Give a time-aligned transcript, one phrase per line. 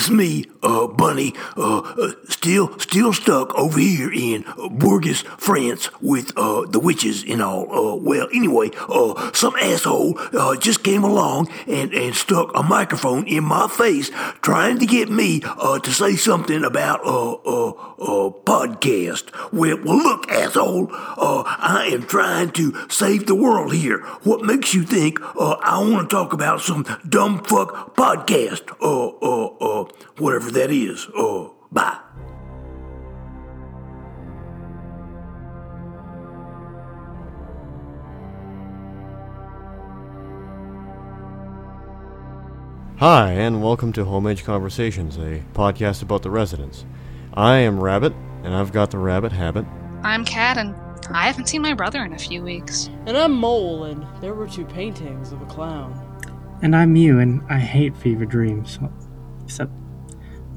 [0.00, 6.32] it's me, uh, Bunny, uh, uh, still, still stuck over here in Bourges, France, with
[6.38, 7.64] uh, the witches and all.
[7.70, 10.18] Uh, well, anyway, uh, some asshole
[10.58, 14.10] just came along and, and stuck a microphone in my face,
[14.40, 17.00] trying to get me uh, to say something about
[18.00, 19.30] uh, podcast.
[19.52, 23.98] Well, well, look, asshole, uh, I am trying to save the world here.
[24.22, 28.70] What makes you think uh, I want to talk about some dumb fuck podcast?
[28.80, 29.84] Uh, uh,
[30.18, 31.06] whatever that is.
[31.16, 31.98] Uh, bye.
[43.00, 46.84] Hi, and welcome to Home Age Conversations, a podcast about the residents.
[47.32, 48.12] I am Rabbit,
[48.44, 49.64] and I've got the rabbit habit.
[50.02, 50.74] I'm Cat, and
[51.10, 52.90] I haven't seen my brother in a few weeks.
[53.06, 55.94] And I'm Mole, and there were two paintings of a clown.
[56.60, 58.78] And I'm you, and I hate fever dreams.
[59.44, 59.72] Except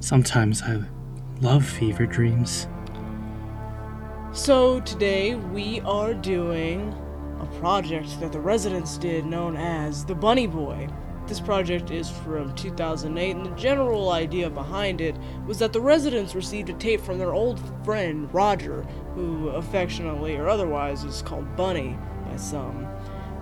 [0.03, 0.81] sometimes I
[1.39, 2.67] love fever dreams.
[4.33, 6.93] So today we are doing
[7.39, 10.89] a project that the residents did known as the Bunny Boy.
[11.25, 15.15] This project is from 2008, and the general idea behind it
[15.47, 18.81] was that the residents received a tape from their old friend Roger,
[19.15, 22.85] who affectionately or otherwise is called Bunny by some,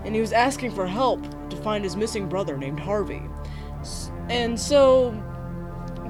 [0.06, 3.24] and he was asking for help to find his missing brother named Harvey.
[4.30, 5.12] And so,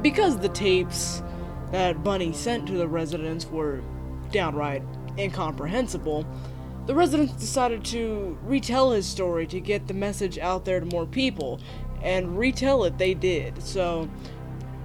[0.02, 1.24] because the tapes
[1.72, 3.82] that Bunny sent to the residents were
[4.32, 4.84] downright
[5.18, 6.26] incomprehensible,
[6.86, 11.06] the residents decided to retell his story to get the message out there to more
[11.06, 11.60] people,
[12.02, 13.62] and retell it they did.
[13.62, 14.10] So,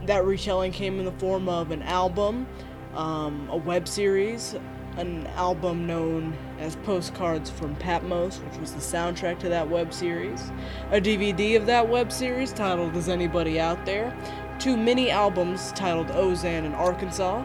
[0.04, 2.46] that retelling came in the form of an album,
[2.94, 4.54] um, a web series,
[4.96, 10.50] an album known as Postcards from Patmos, which was the soundtrack to that web series,
[10.90, 14.16] a DVD of that web series titled Is Anybody Out There,
[14.58, 17.42] two mini albums titled Ozan and Arkansas,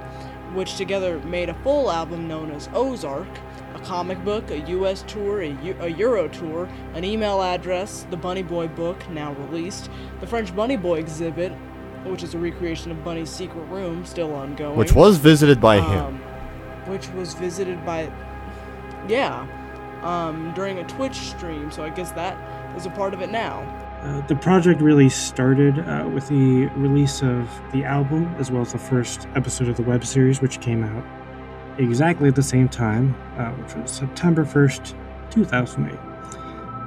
[0.53, 3.27] which together made a full album known as Ozark,
[3.73, 8.67] a comic book, a US tour, a, Euro tour, an email address, the Bunny Boy
[8.67, 9.89] book, now released,
[10.19, 11.51] the French Bunny Boy exhibit,
[12.05, 14.77] which is a recreation of Bunny's secret room, still ongoing.
[14.77, 16.05] Which was visited by him.
[16.05, 16.17] Um,
[16.87, 18.11] which was visited by,
[19.07, 19.47] yeah,
[20.01, 21.71] um, during a Twitch stream.
[21.71, 22.37] So I guess that
[22.75, 23.61] is a part of it now.
[24.01, 28.71] Uh, the project really started uh, with the release of the album, as well as
[28.71, 31.05] the first episode of the web series, which came out
[31.77, 34.95] exactly at the same time, uh, which was September 1st,
[35.29, 35.99] 2008.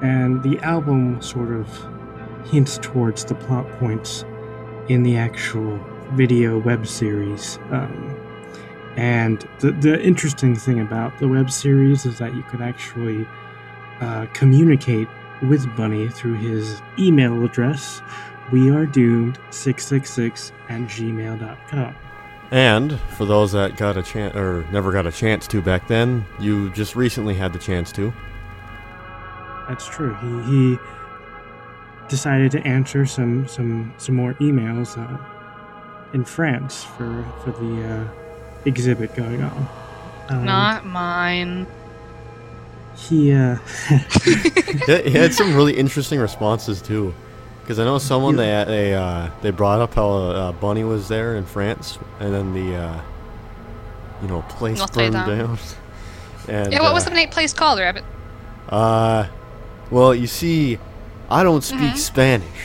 [0.03, 1.69] And the album sort of
[2.47, 4.25] hints towards the plot points
[4.89, 5.79] in the actual
[6.15, 7.59] video web series.
[7.71, 8.21] Um,
[8.97, 13.27] and the, the interesting thing about the web series is that you could actually
[14.01, 15.09] uh, communicate
[15.49, 18.01] with Bunny through his email address,
[18.51, 21.95] wearedoomed666 at gmail.com.
[22.51, 26.25] And for those that got a chance or never got a chance to back then,
[26.39, 28.13] you just recently had the chance to.
[29.69, 30.15] That's true.
[30.15, 30.79] He, he
[32.09, 35.19] decided to answer some, some, some more emails uh,
[36.13, 38.07] in France for, for the uh,
[38.67, 39.69] exhibit going on.
[40.29, 41.67] Um, Not mine.
[42.96, 43.58] He, uh,
[44.88, 47.14] Yeah, he had some really interesting responses too,
[47.62, 51.36] because I know someone they they uh, they brought up how uh, Bunny was there
[51.38, 53.02] in France, and then the uh,
[54.22, 55.38] you know place Notre burned Dame.
[55.38, 55.58] down.
[56.48, 58.04] And, Yeah, what was uh, the na- place called, Rabbit?
[58.68, 59.28] Uh,
[59.92, 60.78] well, you see,
[61.30, 61.98] I don't speak Mhm.
[61.98, 62.62] Spanish,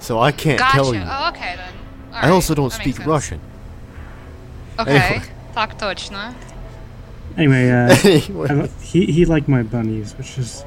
[0.00, 0.76] so I can't Gotcha.
[0.76, 1.02] tell you.
[1.06, 1.72] Oh, okay then.
[2.12, 3.08] All I also right, don't that speak makes sense.
[3.08, 3.40] Russian.
[4.78, 4.98] Okay.
[4.98, 5.22] Anyway.
[5.54, 6.34] Tak точно.
[7.37, 8.47] anyway, uh, Anyway.
[8.49, 10.63] I- he, he liked my bunnies, which is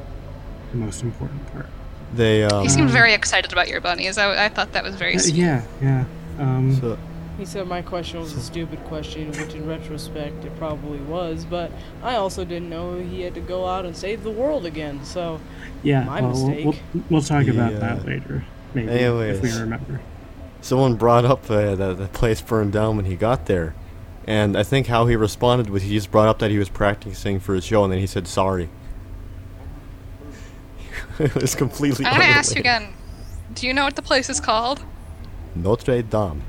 [0.72, 1.66] the most important part.
[2.14, 4.18] They um, He seemed very excited about your bunnies.
[4.18, 5.34] I, I thought that was very Uh, sweet.
[5.36, 6.04] yeah, yeah.
[6.38, 6.98] Um, so,
[7.38, 11.70] He said my question was a stupid question, which in retrospect it probably was, but
[12.02, 15.40] I also didn't know he had to go out and save the world again, so
[15.82, 16.64] yeah, my well, we'll, mistake.
[16.94, 17.78] we'll, we'll talk about Yeah.
[17.78, 18.44] that later,
[18.74, 20.00] maybe, if we remember.
[20.60, 23.74] someone brought up uh, that the place burned down when he got there,
[24.26, 27.40] and I think how he responded was he just brought up that he was practicing
[27.40, 28.68] for his show, and then he said sorry.
[31.18, 32.04] it was completely.
[32.04, 32.92] I'm gonna ask you again.
[33.54, 34.84] Do you know what the place is called?
[35.54, 36.42] Notre Dame.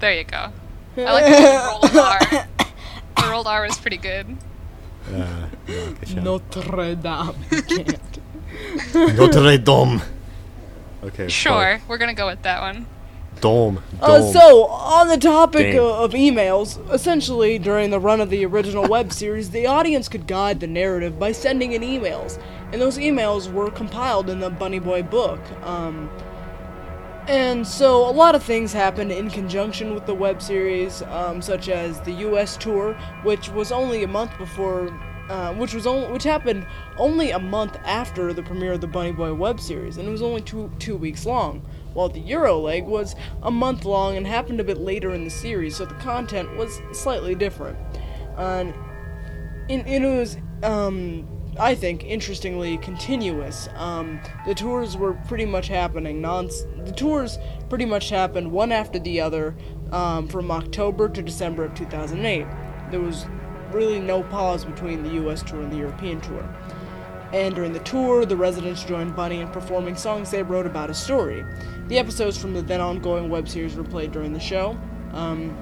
[0.00, 0.52] There you go.
[0.96, 2.46] I like the rolled R.
[3.16, 4.36] The rolled R is pretty good.
[5.08, 6.22] Uh, Waukesha.
[6.22, 7.34] Notre Dame.
[7.50, 9.16] You can't.
[9.16, 10.02] Notre Dame.
[11.04, 11.28] Okay.
[11.28, 12.86] Sure, we're gonna go with that one.
[13.40, 13.52] Fine.
[13.52, 13.82] Dome.
[14.00, 19.12] Uh, so, on the topic of emails, essentially during the run of the original web
[19.12, 22.40] series, the audience could guide the narrative by sending in emails,
[22.72, 25.40] and those emails were compiled in the Bunny Boy book.
[25.62, 26.10] Um,
[27.28, 31.68] And so a lot of things happened in conjunction with the web series, um, such
[31.68, 32.56] as the U.S.
[32.56, 34.88] tour, which was only a month before,
[35.28, 36.66] uh, which was only, which happened
[36.96, 40.22] only a month after the premiere of the Bunny Boy web series, and it was
[40.22, 41.62] only two two weeks long.
[41.94, 45.30] While the Euro leg was a month long and happened a bit later in the
[45.30, 47.78] series, so the content was slightly different.
[48.36, 48.74] And
[49.68, 51.26] in, it was um,
[51.58, 53.68] I think, interestingly continuous.
[53.74, 56.20] Um, the tours were pretty much happening.
[56.20, 56.50] Non-
[56.84, 57.38] the tours
[57.68, 59.56] pretty much happened one after the other
[59.90, 62.46] um, from October to December of 2008.
[62.90, 63.26] There was
[63.72, 65.42] really no pause between the U.S.
[65.42, 66.48] tour and the European tour.
[67.32, 70.94] And during the tour, the residents joined Bunny in performing songs they wrote about a
[70.94, 71.44] story.
[71.88, 74.78] The episodes from the then ongoing web series were played during the show.
[75.12, 75.56] Um,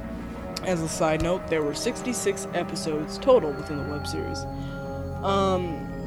[0.62, 4.44] as a side note, there were 66 episodes total within the web series.
[5.22, 5.64] Um,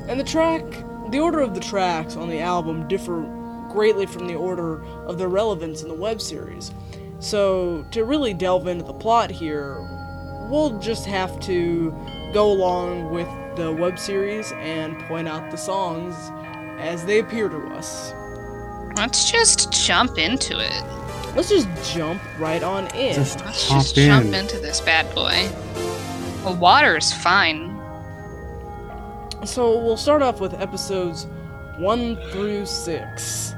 [0.07, 0.63] and the track,
[1.11, 3.21] the order of the tracks on the album differ
[3.69, 6.71] greatly from the order of their relevance in the web series.
[7.19, 9.77] So, to really delve into the plot here,
[10.49, 11.93] we'll just have to
[12.33, 16.15] go along with the web series and point out the songs
[16.79, 18.13] as they appear to us.
[18.97, 20.83] Let's just jump into it.
[21.35, 23.13] Let's just jump right on in.
[23.13, 24.07] Just Let's just in.
[24.07, 25.49] jump into this bad boy.
[26.43, 27.75] Well, water's fine.
[29.45, 31.27] So we'll start off with episodes
[31.77, 33.53] one through six.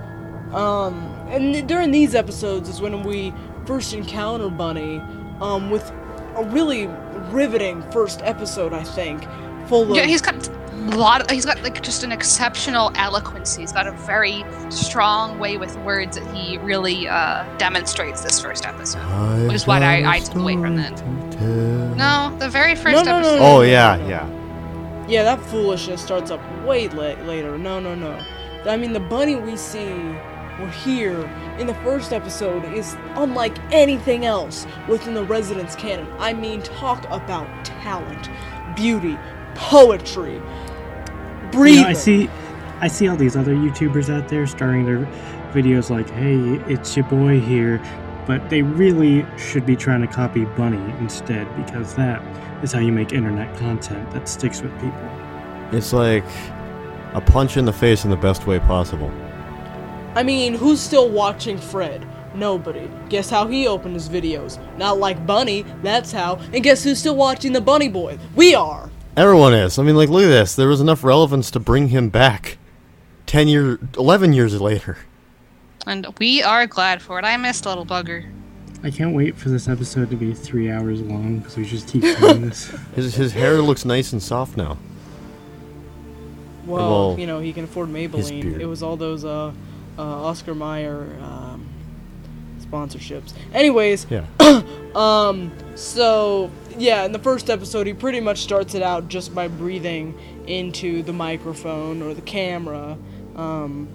[0.52, 0.96] Um,
[1.30, 3.34] and during these episodes is when we
[3.66, 5.00] first encounter Bunny,
[5.40, 5.92] um, with
[6.36, 6.88] a really
[7.32, 9.26] riveting first episode, I think,
[9.68, 10.52] full of Yeah, he's got a
[10.98, 11.22] lot.
[11.22, 13.56] Of, he's got like just an exceptional eloquence.
[13.56, 18.66] He's got a very strong way with words that he really uh, demonstrates this first
[18.66, 19.02] episode.
[19.48, 21.02] Which is what I- I took away from that.
[21.42, 23.40] No, the very first No, no, no, episode.
[23.40, 23.46] no.
[23.58, 24.28] Oh yeah, yeah.
[25.08, 27.58] Yeah, that foolishness starts up way la- later.
[27.58, 28.18] No, no, no.
[28.66, 29.90] I mean, the bunny we see
[30.62, 31.20] or hear
[31.58, 36.08] in the first episode is unlike anything else within the Residents canon.
[36.20, 38.30] I mean, talk about talent,
[38.76, 39.18] beauty,
[39.56, 40.42] poetry,
[41.52, 41.80] breathing.
[41.80, 42.30] You know, I see,
[42.80, 45.08] I see all these other YouTubers out there starting their
[45.54, 46.38] videos like, "Hey,
[46.68, 47.82] it's your boy here,"
[48.26, 52.22] but they really should be trying to copy Bunny instead because that
[52.64, 55.10] is how you make internet content that sticks with people.
[55.72, 56.26] It's like
[57.14, 59.12] a punch in the face in the best way possible.
[60.16, 62.06] I mean, who's still watching Fred?
[62.36, 62.90] Nobody.
[63.10, 64.58] Guess how he opened his videos?
[64.78, 66.36] Not like Bunny, that's how.
[66.54, 68.18] And guess who's still watching the Bunny Boy?
[68.36, 68.90] We are.
[69.18, 69.78] Everyone is.
[69.78, 70.56] I mean, like, look at this.
[70.56, 72.58] There was enough relevance to bring him back.
[73.26, 74.98] Ten year, eleven years later.
[75.86, 77.26] And we are glad for it.
[77.26, 78.30] I missed little bugger.
[78.84, 82.02] I can't wait for this episode to be three hours long because we just keep
[82.20, 82.74] doing this.
[82.96, 84.78] His his hair looks nice and soft now.
[86.66, 87.96] Well, Well, you know, he can afford his
[88.32, 88.42] Maybelline.
[88.42, 88.62] beard.
[88.62, 89.52] It was all those uh,
[90.04, 91.68] Oscar Mayer um,
[92.60, 93.34] sponsorships.
[93.54, 94.26] Anyways, Yeah.
[94.96, 99.48] um, so yeah, in the first episode, he pretty much starts it out just by
[99.48, 100.18] breathing
[100.48, 102.98] into the microphone or the camera,
[103.36, 103.88] um,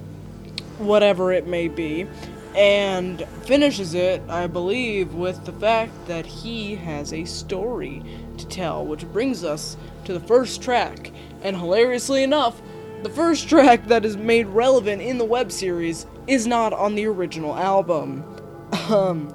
[0.78, 2.06] whatever it may be,
[2.54, 8.02] and finishes it, I believe, with the fact that he has a story
[8.38, 11.10] to tell, which brings us to the first track.
[11.42, 12.60] And hilariously enough,
[13.02, 17.06] the first track that is made relevant in the web series is not on the
[17.06, 18.24] original album.
[18.90, 19.32] Um,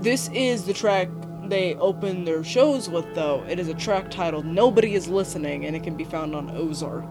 [0.00, 1.08] this is the track
[1.46, 3.44] they open their shows with, though.
[3.48, 7.04] It is a track titled Nobody Is Listening, and it can be found on Ozark.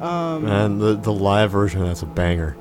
[0.00, 2.56] Um, And the the live version that's a banger.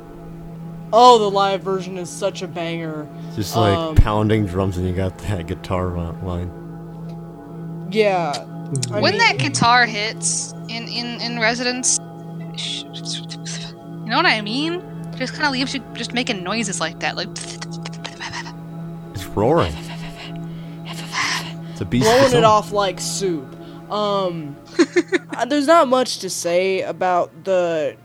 [0.93, 3.07] oh, the live version is such a banger.
[3.35, 5.87] Just like Um, pounding drums and you got that guitar
[6.21, 6.51] line.
[7.91, 8.33] Yeah.
[8.91, 12.05] I when mean- that guitar hits in in in residence, you
[14.09, 14.83] know what I mean?
[15.15, 17.27] Just kind of leaves you just making noises like that, like.
[19.13, 19.73] It's roaring.
[20.85, 22.05] It's a beast.
[22.05, 23.55] blowing it off like soup.
[23.91, 24.55] Um,
[25.47, 27.97] there's not much to say about the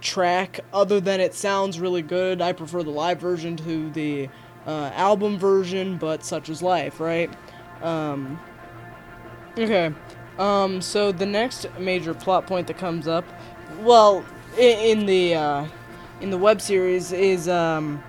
[0.00, 2.40] track other than it sounds really good.
[2.40, 4.28] I prefer the live version to the
[4.66, 7.30] uh, album version, but such is life, right?
[7.82, 8.38] Um,
[9.58, 9.92] okay.
[10.38, 13.24] Um, so the next major plot point that comes up,
[13.80, 14.24] well,
[14.56, 15.66] in, in the uh,
[16.20, 18.02] in the web series is um,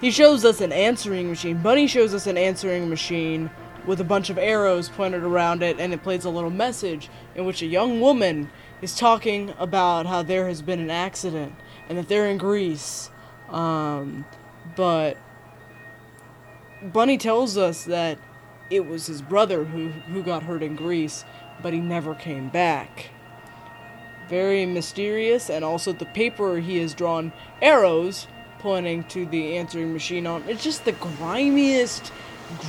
[0.00, 1.58] he shows us an answering machine.
[1.58, 3.50] Bunny shows us an answering machine
[3.86, 7.44] with a bunch of arrows pointed around it, and it plays a little message in
[7.44, 8.50] which a young woman
[8.80, 11.54] is talking about how there has been an accident
[11.88, 13.10] and that they're in Greece.
[13.48, 14.24] Um,
[14.76, 15.16] but
[16.82, 18.18] Bunny tells us that
[18.70, 21.24] it was his brother who, who got hurt in Greece,
[21.62, 23.10] but he never came back.
[24.28, 28.26] Very mysterious, and also the paper he has drawn arrows
[28.58, 32.12] pointing to the answering machine on it's just the grimiest,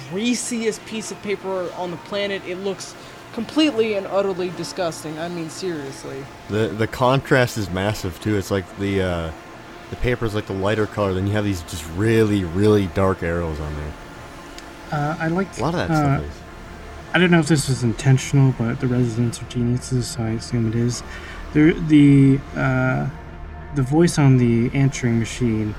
[0.10, 2.42] greasiest piece of paper on the planet.
[2.48, 2.96] It looks
[3.34, 5.18] completely and utterly disgusting.
[5.20, 6.26] I mean, seriously.
[6.50, 8.36] The the contrast is massive too.
[8.38, 9.32] It's like the uh,
[9.90, 13.22] the paper is like the lighter color, then you have these just really really dark
[13.22, 13.94] arrows on there.
[14.92, 16.43] Uh, I like A lot of that uh, stuff is.
[17.16, 20.68] I don't know if this was intentional, but the residents are geniuses, so I assume
[20.68, 21.04] it is.
[21.54, 23.08] The the uh,
[23.76, 25.76] the voice on the answering machine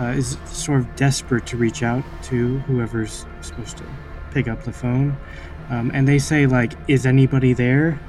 [0.00, 3.84] uh, is sort of desperate to reach out to whoever's supposed to
[4.32, 5.16] pick up the phone,
[5.70, 8.00] um, and they say like, "Is anybody there?"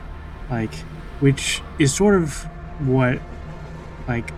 [0.50, 0.74] Like,
[1.20, 2.44] which is sort of
[2.80, 3.20] what
[4.08, 4.32] like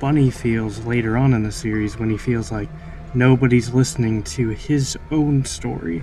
[0.00, 2.68] Bunny feels later on in the series when he feels like
[3.14, 6.02] nobody's listening to his own story.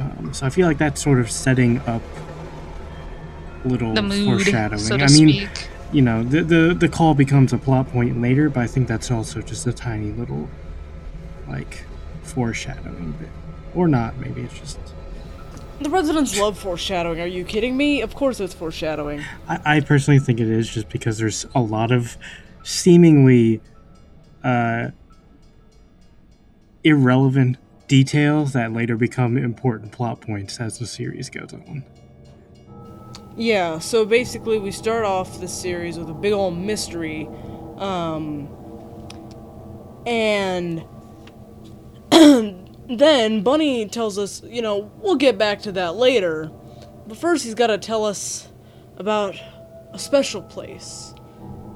[0.00, 2.02] Um, so I feel like that's sort of setting up
[3.64, 4.80] little The mood, foreshadowing.
[4.80, 5.68] so to I mean, speak.
[5.92, 9.10] you know, the, the the call becomes a plot point later, but I think that's
[9.10, 10.48] also just a tiny little
[11.48, 11.84] like
[12.22, 13.28] foreshadowing bit,
[13.74, 14.16] or not.
[14.18, 14.78] Maybe it's just.
[15.80, 17.20] The residents love foreshadowing.
[17.20, 18.02] Are you kidding me?
[18.02, 19.22] Of course it's foreshadowing.
[19.48, 22.18] I, I personally think it is just because there's a lot of
[22.62, 23.62] seemingly
[24.44, 24.88] uh,
[26.84, 27.56] irrelevant
[27.90, 31.84] details that later become important plot points as the series goes on.
[33.36, 37.28] Yeah, so basically we start off this series with a big old mystery.
[37.78, 38.48] Um,
[40.06, 40.84] and
[42.12, 46.48] then Bunny tells us, you know, we'll get back to that later.
[47.08, 48.46] But first he's got to tell us
[48.98, 49.34] about
[49.92, 51.12] a special place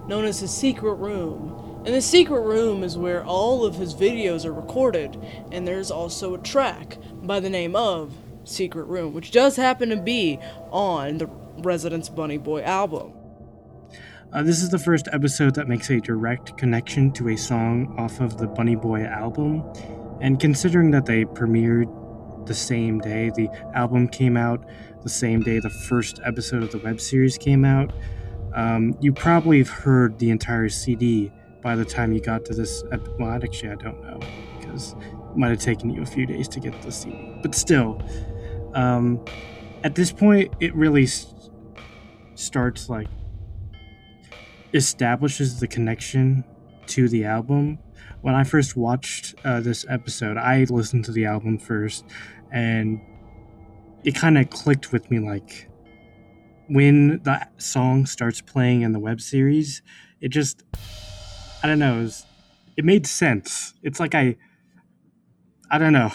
[0.06, 1.63] known as his secret room.
[1.84, 5.18] And the secret room is where all of his videos are recorded,
[5.52, 8.14] and there's also a track by the name of
[8.44, 10.38] Secret Room, which does happen to be
[10.70, 11.26] on the
[11.58, 13.12] Residents Bunny Boy album.
[14.32, 18.18] Uh, this is the first episode that makes a direct connection to a song off
[18.20, 19.62] of the Bunny Boy album.
[20.22, 24.66] And considering that they premiered the same day, the album came out
[25.02, 27.92] the same day the first episode of the web series came out,
[28.54, 31.30] um, you probably have heard the entire CD
[31.64, 32.84] by the time you got to this.
[33.18, 34.20] Well, actually, I don't know
[34.60, 37.34] because it might have taken you a few days to get to the CD.
[37.42, 38.00] But still,
[38.74, 39.24] um,
[39.82, 41.08] at this point, it really
[42.34, 43.08] starts like
[44.74, 46.44] establishes the connection
[46.86, 47.78] to the album.
[48.20, 52.04] When I first watched uh, this episode, I listened to the album first,
[52.52, 53.00] and
[54.04, 55.18] it kind of clicked with me.
[55.18, 55.70] Like
[56.68, 59.82] when the song starts playing in the web series,
[60.20, 60.62] it just,
[61.64, 62.26] I don't know, it, was,
[62.76, 63.72] it made sense.
[63.82, 64.36] It's like I,
[65.70, 66.12] I don't know,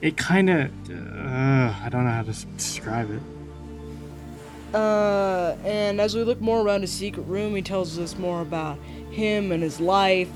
[0.00, 4.74] it kind of, uh, I don't know how to describe it.
[4.74, 8.78] Uh, and as we look more around his secret room, he tells us more about
[9.10, 10.30] him and his life,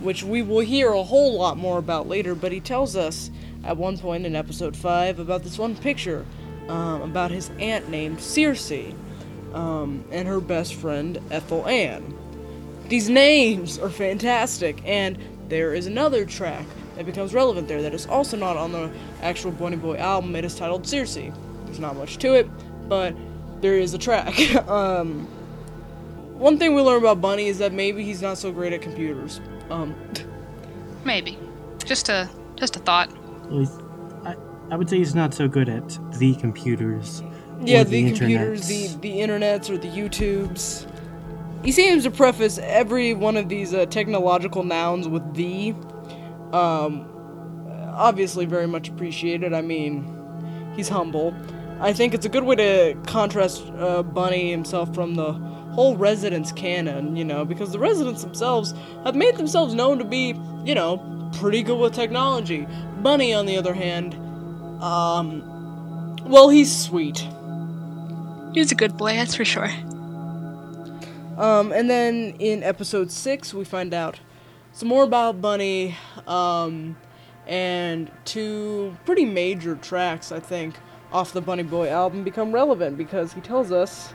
[0.00, 2.34] which we will hear a whole lot more about later.
[2.34, 3.30] But he tells us
[3.64, 6.26] at one point in episode 5 about this one picture
[6.68, 8.92] um, about his aunt named Circe
[9.54, 12.19] um, and her best friend Ethel Ann.
[12.90, 15.16] These names are fantastic, and
[15.48, 16.66] there is another track
[16.96, 18.90] that becomes relevant there that is also not on the
[19.22, 20.34] actual Bunny Boy album.
[20.34, 21.14] It is titled Circe.
[21.14, 22.50] There's not much to it,
[22.88, 23.14] but
[23.60, 24.36] there is a track.
[24.68, 25.26] um,
[26.36, 29.40] one thing we learn about Bunny is that maybe he's not so great at computers.
[29.70, 29.94] Um,
[31.04, 31.38] Maybe.
[31.84, 33.08] Just a just a thought.
[33.50, 33.78] He's-
[34.24, 34.34] I,
[34.72, 37.22] I would say he's not so good at the computers.
[37.62, 40.86] yeah, or the, computers, the the internets, or the YouTubes.
[41.62, 45.74] He seems to preface every one of these uh, technological nouns with the.
[46.52, 47.06] Um,
[47.94, 49.52] obviously, very much appreciated.
[49.52, 51.34] I mean, he's humble.
[51.80, 56.52] I think it's a good way to contrast uh, Bunny himself from the whole Residents
[56.52, 58.74] canon, you know, because the Residents themselves
[59.04, 62.66] have made themselves known to be, you know, pretty good with technology.
[63.02, 64.14] Bunny, on the other hand,
[64.82, 67.26] um, well, he's sweet.
[68.52, 69.70] He's a good boy, that's for sure.
[71.40, 74.20] Um, and then in episode six, we find out
[74.72, 76.98] some more about Bunny, um,
[77.46, 80.74] and two pretty major tracks, I think,
[81.10, 84.12] off the Bunny Boy album become relevant because he tells us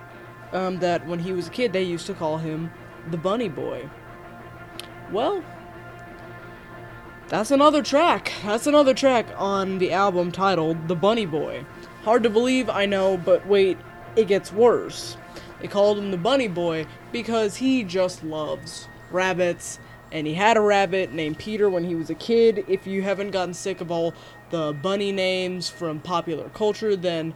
[0.53, 2.70] um, that when he was a kid, they used to call him
[3.10, 3.89] the Bunny Boy.
[5.12, 5.44] Well,
[7.27, 8.34] that's another track.
[8.44, 11.65] That's another track on the album titled The Bunny Boy.
[12.03, 13.79] Hard to believe, I know, but wait,
[14.15, 15.17] it gets worse.
[15.62, 19.80] They called him the Bunny Boy because he just loves rabbits,
[20.12, 22.66] and he had a rabbit named Peter when he was a kid.
[22.68, 24.14] If you haven't gotten sick of all
[24.50, 27.34] the bunny names from popular culture, then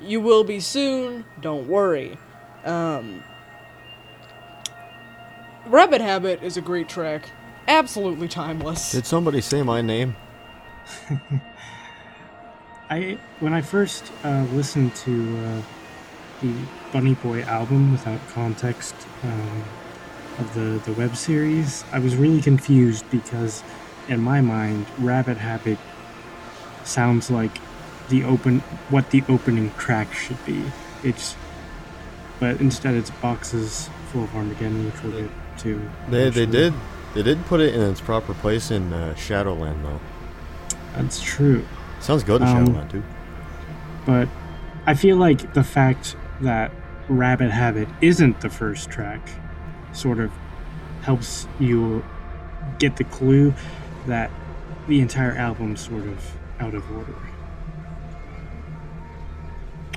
[0.00, 1.24] you will be soon.
[1.40, 2.18] Don't worry.
[2.64, 3.22] Um,
[5.66, 7.30] Rabbit Habit is a great track.
[7.68, 8.90] absolutely timeless.
[8.92, 10.16] Did somebody say my name?
[12.90, 15.62] I when I first uh, listened to uh,
[16.42, 16.52] the
[16.92, 19.64] Bunny Boy album without context um,
[20.38, 23.62] of the the web series, I was really confused because
[24.08, 25.78] in my mind, Rabbit Habit
[26.84, 27.58] sounds like
[28.08, 30.64] the open what the opening track should be.
[31.04, 31.36] It's
[32.40, 35.90] but instead it's boxes full of Armageddon, which we'll get to.
[36.08, 36.74] They they did
[37.14, 40.00] they did put it in its proper place in uh, Shadowland though.
[40.96, 41.64] That's true.
[42.00, 43.02] Sounds good in Um, Shadowland too.
[44.06, 44.28] But
[44.86, 46.72] I feel like the fact that
[47.10, 49.28] Rabbit Habit isn't the first track
[49.92, 50.30] sort of
[51.02, 52.04] helps you
[52.78, 53.52] get the clue
[54.06, 54.30] that
[54.86, 57.16] the entire album's sort of out of order.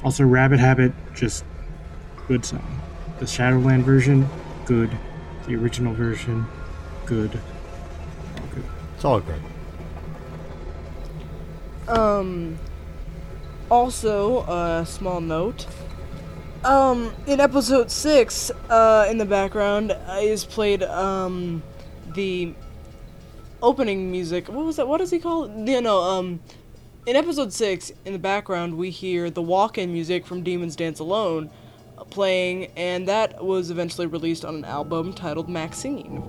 [0.03, 1.45] Also, Rabbit Habit, just
[2.27, 2.81] good song.
[3.19, 4.27] The Shadowland version,
[4.65, 4.89] good.
[5.45, 6.47] The original version,
[7.05, 7.39] good.
[8.37, 8.65] All good.
[8.95, 9.41] It's all good.
[11.87, 12.57] Um.
[13.69, 15.67] Also, a small note.
[16.63, 21.61] Um, in episode six, uh, in the background is played um,
[22.13, 22.53] the
[23.61, 24.47] opening music.
[24.47, 24.87] What was that?
[24.87, 25.69] What does he call it?
[25.69, 26.39] You know, um,
[27.05, 31.49] in episode six, in the background, we hear the walk-in music from Demons Dance Alone
[31.97, 36.23] uh, playing, and that was eventually released on an album titled Maxine.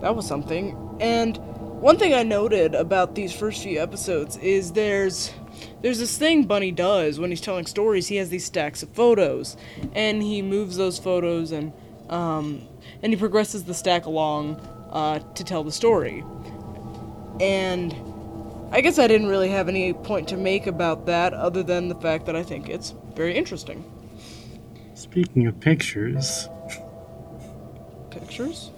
[0.00, 0.76] That was something.
[0.98, 1.36] And
[1.80, 5.32] one thing I noted about these first few episodes is there's
[5.82, 8.08] there's this thing Bunny does when he's telling stories.
[8.08, 9.56] He has these stacks of photos,
[9.94, 11.72] and he moves those photos and
[12.08, 12.66] um,
[13.02, 14.56] and he progresses the stack along
[14.90, 16.22] uh, to tell the story.
[17.40, 17.94] And
[18.70, 21.94] I guess I didn't really have any point to make about that, other than the
[21.94, 23.84] fact that I think it's very interesting.
[24.94, 26.48] Speaking of pictures,
[28.10, 28.70] Pictures.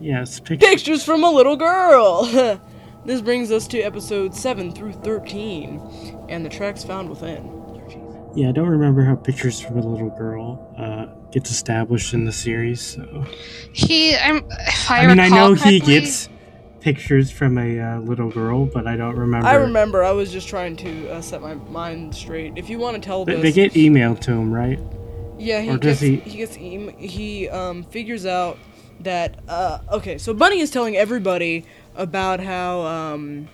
[0.00, 0.68] yes, pictures.
[0.68, 2.60] Pictures from a little girl!
[3.04, 7.54] this brings us to episodes 7 through 13, and the tracks found within.
[8.34, 12.32] Yeah, I don't remember how pictures from a little girl uh, gets established in the
[12.32, 12.80] series.
[12.80, 13.24] So
[13.72, 16.28] He, I'm, if I, I mean, I recall know he gets
[16.80, 19.46] pictures from a uh, little girl, but I don't remember.
[19.48, 22.52] I remember, I was just trying to uh, set my mind straight.
[22.56, 23.42] If you want to tell They, this.
[23.42, 24.78] they get emailed to him, right?
[25.38, 28.58] Yeah, he Or gets does he- he gets em- he um figures out
[29.00, 31.64] that uh okay, so Bunny is telling everybody
[31.98, 33.48] about how um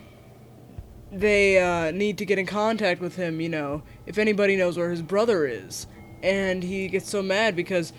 [1.10, 4.90] they uh need to get in contact with him, you know, if anybody knows where
[4.90, 5.88] his brother is.
[6.22, 7.92] And he gets so mad because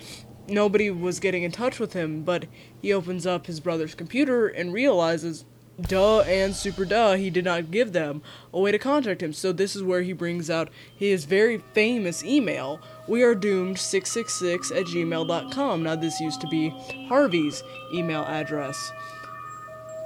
[0.48, 2.46] nobody was getting in touch with him, but
[2.82, 5.46] he opens up his brother's computer and realizes
[5.82, 8.22] duh and super duh he did not give them
[8.54, 9.34] a way to contact him.
[9.34, 14.72] So this is where he brings out his very famous email we are doomed 666
[14.72, 16.70] at gmail.com now this used to be
[17.08, 18.92] harvey's email address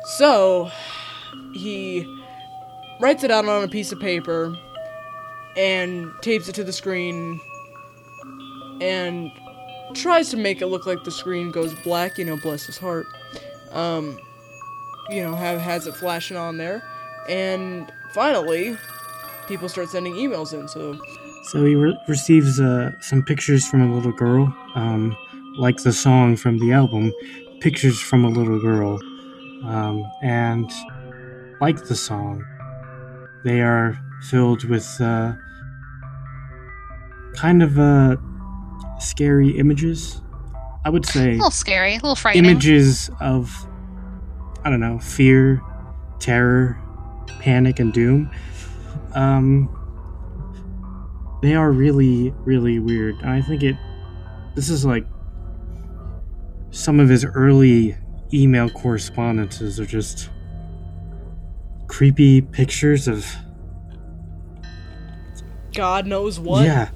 [0.06, 0.70] so
[1.54, 2.06] he
[3.00, 4.56] writes it out on a piece of paper
[5.58, 7.40] and tapes it to the screen
[8.82, 9.32] and
[9.94, 13.06] tries to make it look like the screen goes black you know bless his heart.
[13.72, 14.18] Um
[15.10, 16.84] you know, have has it flashing on there,
[17.28, 18.78] and finally,
[19.48, 20.68] people start sending emails in.
[20.68, 20.98] So.
[21.46, 25.18] So he re- receives uh, some pictures from a little girl, um,
[25.58, 27.12] like the song from the album,
[27.60, 29.00] "Pictures from a Little Girl,"
[29.64, 30.72] um, and
[31.62, 32.44] like the song,
[33.44, 33.98] they are
[34.30, 35.34] filled with uh,
[37.36, 38.16] kind of uh,
[39.00, 40.22] scary images.
[40.86, 42.50] I would say A little scary, a little frightening.
[42.52, 43.54] images of
[44.64, 45.62] I don't know fear,
[46.20, 46.80] terror,
[47.40, 48.30] panic, and doom.
[49.14, 49.76] Um,
[51.42, 53.16] they are really, really weird.
[53.22, 53.76] And I think it.
[54.56, 55.06] This is like
[56.72, 57.96] some of his early
[58.34, 60.30] email correspondences are just
[61.88, 63.26] creepy pictures of
[65.74, 66.66] God knows what.
[66.66, 66.90] yeah.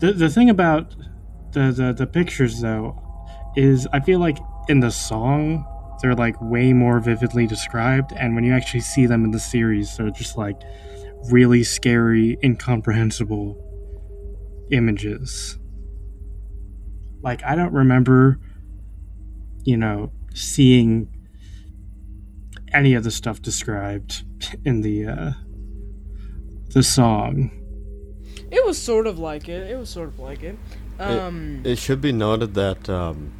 [0.00, 0.94] The the thing about
[1.52, 3.00] the, the the pictures though
[3.56, 5.64] is I feel like in the song
[6.02, 9.96] they're like way more vividly described and when you actually see them in the series
[9.96, 10.60] they're just like
[11.30, 13.56] really scary incomprehensible
[14.70, 15.58] images.
[17.22, 18.40] Like I don't remember
[19.64, 21.08] you know seeing
[22.72, 24.24] any of the stuff described
[24.64, 25.32] in the uh
[26.74, 27.50] the song.
[28.50, 29.70] It was sort of like it.
[29.70, 30.58] It was sort of like it.
[30.98, 33.32] Um, It should be noted that, um,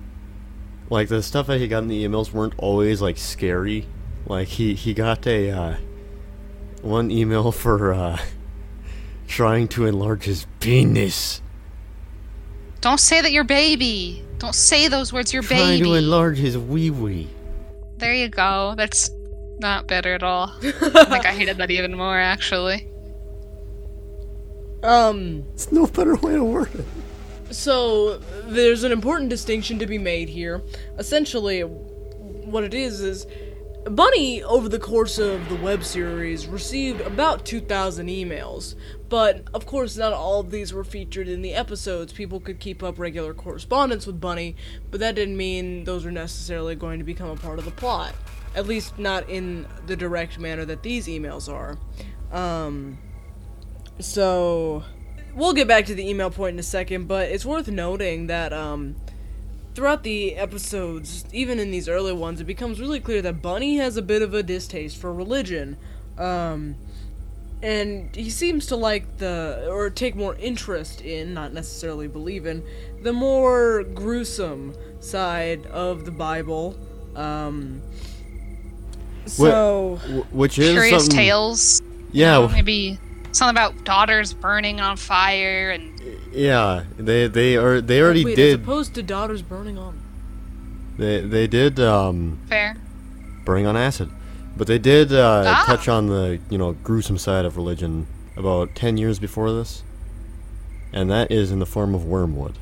[0.90, 3.86] like the stuff that he got in the emails weren't always like scary.
[4.26, 5.76] Like he he got a uh,
[6.82, 8.18] one email for uh,
[9.28, 11.42] trying to enlarge his penis.
[12.80, 14.23] Don't say that you're baby.
[14.38, 15.32] Don't say those words.
[15.32, 17.28] You're Trying to enlarge his wee wee.
[17.98, 18.74] there you go.
[18.76, 19.10] That's
[19.60, 20.52] not better at all.
[20.62, 20.70] I
[21.04, 22.88] think I hated that even more, actually.
[24.82, 27.54] Um, It's no better way to word it.
[27.54, 30.60] so there's an important distinction to be made here.
[30.98, 33.26] Essentially, what it is is
[33.86, 38.74] Bunny, over the course of the web series, received about 2,000 emails.
[39.08, 42.12] But, of course, not all of these were featured in the episodes.
[42.12, 44.56] People could keep up regular correspondence with Bunny,
[44.90, 48.14] but that didn't mean those were necessarily going to become a part of the plot.
[48.56, 51.76] At least, not in the direct manner that these emails are.
[52.32, 52.98] Um,
[54.00, 54.84] so,
[55.34, 58.52] we'll get back to the email point in a second, but it's worth noting that,
[58.52, 58.96] um,
[59.74, 63.96] throughout the episodes, even in these early ones, it becomes really clear that Bunny has
[63.96, 65.76] a bit of a distaste for religion.
[66.16, 66.76] Um,
[67.64, 72.62] and he seems to like the, or take more interest in, not necessarily believe in,
[73.02, 76.76] the more gruesome side of the Bible.
[77.16, 77.80] Um,
[79.26, 81.16] so, Wh- Which is Curious something.
[81.18, 81.82] tales.
[82.12, 82.98] Yeah, w- Maybe
[83.32, 85.90] something about daughters burning on fire and
[86.32, 86.84] yeah.
[86.98, 88.60] They they are they already wait, as did.
[88.62, 90.00] opposed to daughters burning on.
[90.98, 92.76] They they did um fair.
[93.44, 94.10] burning on acid,
[94.56, 95.64] but they did uh, Ah.
[95.66, 99.82] touch on the you know gruesome side of religion about ten years before this,
[100.92, 102.58] and that is in the form of wormwood.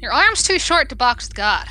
[0.00, 1.66] Your arm's too short to box with God.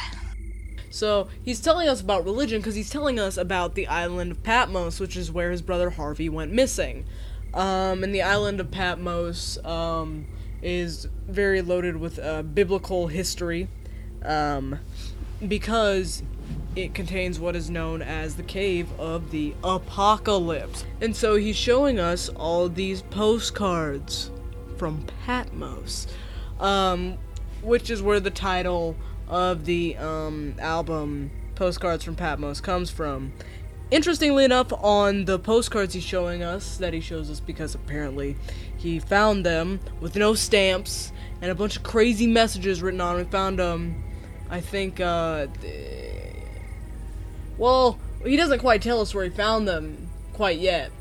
[0.91, 4.99] So he's telling us about religion because he's telling us about the island of Patmos,
[4.99, 7.06] which is where his brother Harvey went missing.
[7.54, 10.25] Um, and the island of Patmos um,
[10.62, 13.67] is very loaded with uh, biblical history
[14.23, 14.80] um,
[15.47, 16.21] because
[16.84, 20.86] it contains what is known as the Cave of the Apocalypse.
[21.02, 24.32] And so he's showing us all these postcards
[24.78, 26.08] from Patmos,
[26.60, 27.18] um,
[27.62, 28.96] which is where the title
[29.28, 33.34] of the um, album Postcards from Patmos comes from.
[33.92, 38.38] Interestingly enough, on the postcards he's showing us, that he shows us because apparently
[38.78, 41.12] he found them with no stamps
[41.42, 43.26] and a bunch of crazy messages written on them.
[43.26, 44.04] We found them,
[44.50, 45.98] I think, uh, th-
[47.60, 50.91] well, he doesn't quite tell us where he found them quite yet,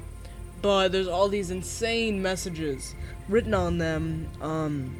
[0.60, 2.94] but there's all these insane messages
[3.28, 4.28] written on them.
[4.42, 4.96] Um,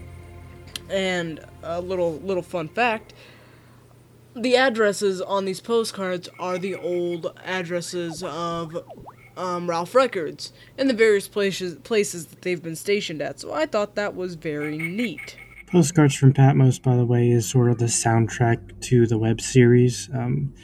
[0.89, 3.13] and a little little fun fact:
[4.35, 8.77] the addresses on these postcards are the old addresses of
[9.37, 13.41] um, Ralph Records and the various places places that they've been stationed at.
[13.41, 15.37] So I thought that was very neat.
[15.67, 20.09] Postcards from Patmos, by the way, is sort of the soundtrack to the web series.
[20.15, 20.55] Um,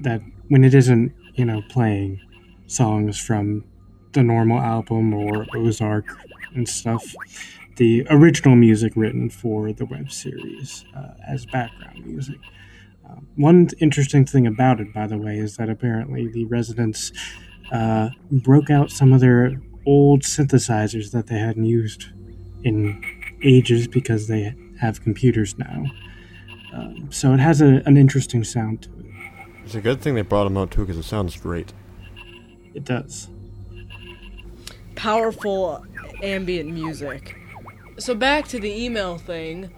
[0.00, 2.20] that when it isn't, you know, playing
[2.66, 3.64] songs from
[4.12, 6.06] the normal album or Ozark
[6.54, 7.14] and stuff,
[7.76, 12.38] the original music written for the web series uh, as background music.
[13.08, 17.12] Um, one interesting thing about it, by the way, is that apparently the residents
[17.72, 22.06] uh, broke out some of their old synthesizers that they hadn't used
[22.62, 23.02] in
[23.42, 25.84] ages because they have computers now.
[26.72, 29.01] Um, so it has a, an interesting sound to it.
[29.72, 31.72] It's a good thing they brought him out too, because it sounds great.
[32.74, 33.28] It does.
[34.96, 35.86] Powerful
[36.22, 37.38] ambient music.
[37.96, 39.70] So back to the email thing.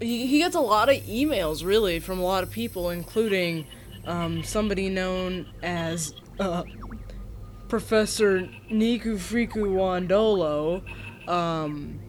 [0.00, 3.68] He, he gets a lot of emails, really, from a lot of people, including
[4.04, 6.64] um, somebody known as uh,
[7.68, 10.82] Professor Niku Friku Wandolo,
[11.28, 12.00] um,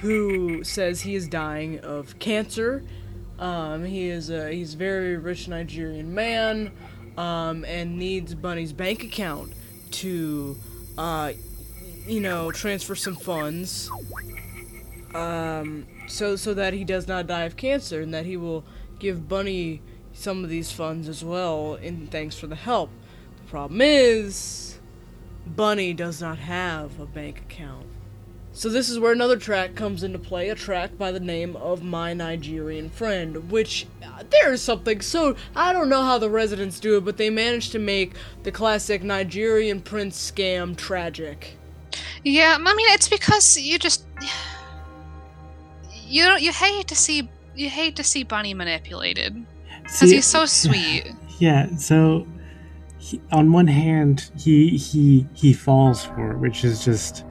[0.00, 2.82] who says he is dying of cancer.
[3.40, 6.70] Um, he is a he's a very rich Nigerian man,
[7.16, 9.54] um, and needs Bunny's bank account
[9.92, 10.58] to,
[10.98, 11.32] uh,
[12.06, 13.90] you know, transfer some funds.
[15.14, 18.62] Um, so so that he does not die of cancer, and that he will
[18.98, 19.80] give Bunny
[20.12, 22.90] some of these funds as well, in thanks for the help.
[23.38, 24.78] The problem is,
[25.46, 27.86] Bunny does not have a bank account.
[28.60, 31.82] So this is where another track comes into play, a track by the name of
[31.82, 36.78] My Nigerian Friend, which uh, there is something so I don't know how the residents
[36.78, 41.56] do it, but they managed to make the classic Nigerian prince scam tragic.
[42.22, 44.04] Yeah, I mean it's because you just
[45.94, 49.42] you don't you hate to see you hate to see Bunny manipulated
[49.84, 51.10] because he's so sweet.
[51.38, 52.26] Yeah, so
[52.98, 57.24] he, on one hand, he he he falls for it, which is just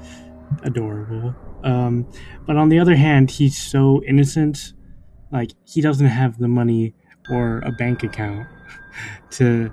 [0.64, 1.36] adorable.
[1.64, 2.08] Um,
[2.46, 4.74] but on the other hand, he's so innocent.
[5.32, 6.94] Like he doesn't have the money
[7.30, 8.48] or a bank account
[9.32, 9.72] to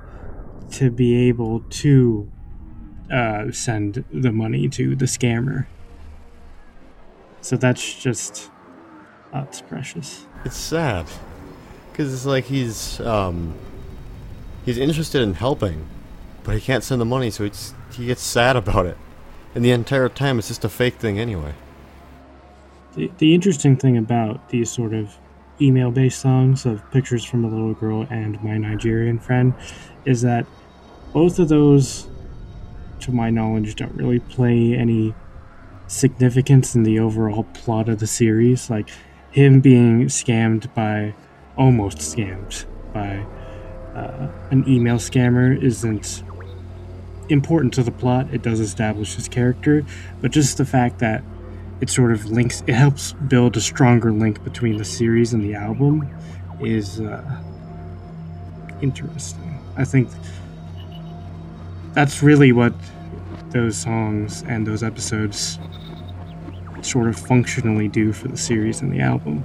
[0.73, 2.31] to be able to
[3.13, 5.67] uh, send the money to the scammer.
[7.41, 8.51] So that's just
[9.33, 10.27] oh, it's precious.
[10.45, 11.07] It's sad,
[11.91, 13.55] because it's like he's um,
[14.65, 15.87] he's interested in helping,
[16.43, 17.49] but he can't send the money, so
[17.93, 18.99] he gets sad about it.
[19.57, 21.55] And the entire time, it's just a fake thing anyway.
[22.95, 25.17] The, the interesting thing about these sort of
[25.63, 29.55] email based songs of pictures from a little girl and my Nigerian friend
[30.05, 30.45] is that
[31.15, 32.07] both of those,
[33.01, 35.15] to my knowledge, don't really play any
[35.87, 38.69] significance in the overall plot of the series.
[38.69, 38.91] Like
[39.31, 41.15] him being scammed by,
[41.57, 43.25] almost scammed by
[43.95, 46.23] uh, an email scammer isn't
[47.29, 48.29] important to the plot.
[48.33, 49.85] It does establish his character,
[50.21, 51.23] but just the fact that
[51.81, 55.55] it sort of links, it helps build a stronger link between the series and the
[55.55, 56.09] album
[56.61, 57.43] is uh,
[58.81, 59.61] interesting.
[59.77, 60.09] I think
[61.93, 62.75] that's really what
[63.51, 65.59] those songs and those episodes
[66.83, 69.45] sort of functionally do for the series and the album.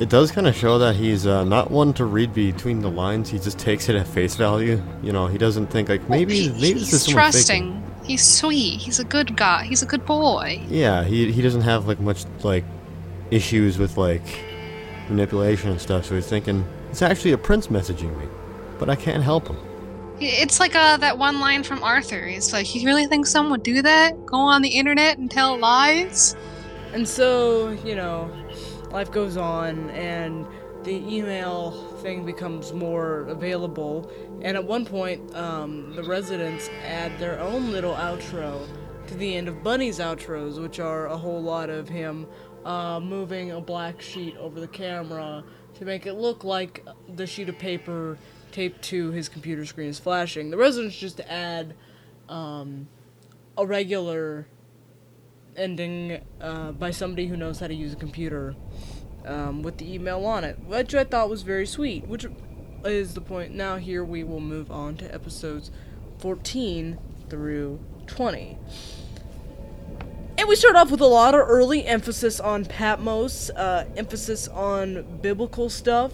[0.00, 3.28] It does kind of show that he's uh, not one to read between the lines.
[3.28, 4.82] He just takes it at face value.
[5.02, 7.64] You know, he doesn't think like maybe well, he, maybe this he's is trusting.
[7.64, 8.04] Faking.
[8.04, 8.80] He's sweet.
[8.80, 9.64] He's a good guy.
[9.64, 10.62] He's a good boy.
[10.68, 12.64] Yeah, he he doesn't have like much like
[13.30, 14.22] issues with like
[15.10, 16.06] manipulation and stuff.
[16.06, 18.26] So he's thinking it's actually a prince messaging me,
[18.78, 19.58] but I can't help him.
[20.18, 22.26] It's like uh, that one line from Arthur.
[22.26, 24.24] He's like, "You really think someone would do that?
[24.24, 26.36] Go on the internet and tell lies?"
[26.92, 28.30] And so, you know,
[28.92, 30.46] life goes on, and
[30.84, 31.72] the email
[32.02, 34.10] thing becomes more available.
[34.42, 38.66] And at one point, um, the residents add their own little outro
[39.06, 42.26] to the end of Bunny's outros, which are a whole lot of him
[42.64, 47.48] uh, moving a black sheet over the camera to make it look like the sheet
[47.48, 48.18] of paper
[48.52, 50.50] taped to his computer screen is flashing.
[50.50, 51.74] The residents just add
[52.28, 52.88] um,
[53.56, 54.46] a regular
[55.56, 58.54] ending uh, by somebody who knows how to use a computer
[59.26, 62.06] um, with the email on it, which I thought was very sweet.
[62.06, 62.26] Which
[62.84, 63.54] is the point.
[63.54, 65.70] Now, here we will move on to episodes
[66.18, 68.58] 14 through 20.
[70.38, 75.18] And we start off with a lot of early emphasis on Patmos, uh, emphasis on
[75.20, 76.12] biblical stuff.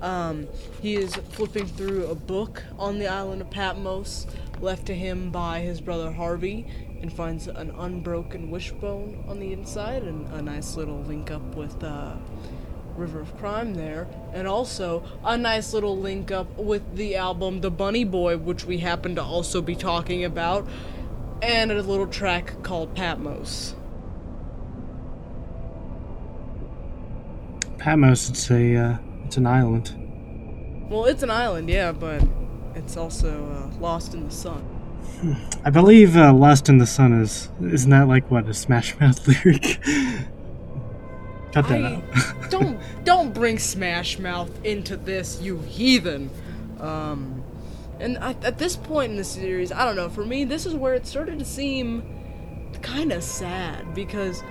[0.00, 0.46] Um,
[0.80, 4.26] he is flipping through a book on the island of Patmos,
[4.60, 6.66] left to him by his brother Harvey,
[7.00, 11.82] and finds an unbroken wishbone on the inside and a nice little link up with
[11.82, 12.14] uh,
[12.96, 17.70] River of Crime there, and also a nice little link up with the album The
[17.70, 20.66] Bunny Boy, which we happen to also be talking about,
[21.40, 23.74] and a little track called Patmos.
[27.78, 29.94] Patmos, it's a uh, it's an island.
[30.90, 32.24] Well, it's an island, yeah, but
[32.74, 34.67] it's also uh, lost in the sun.
[35.64, 39.26] I believe uh, "Lost in the Sun" is isn't that like what a Smash Mouth
[39.44, 39.80] lyric?
[41.52, 42.50] Cut that I out.
[42.50, 46.30] don't don't bring Smash Mouth into this, you heathen.
[46.80, 47.42] Um,
[47.98, 50.08] and at, at this point in the series, I don't know.
[50.08, 54.42] For me, this is where it started to seem kind of sad because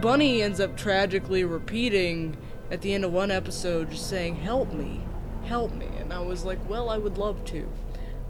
[0.00, 2.36] Bunny ends up tragically repeating
[2.70, 5.00] at the end of one episode, just saying, "Help me,
[5.44, 7.68] help me," and I was like, "Well, I would love to."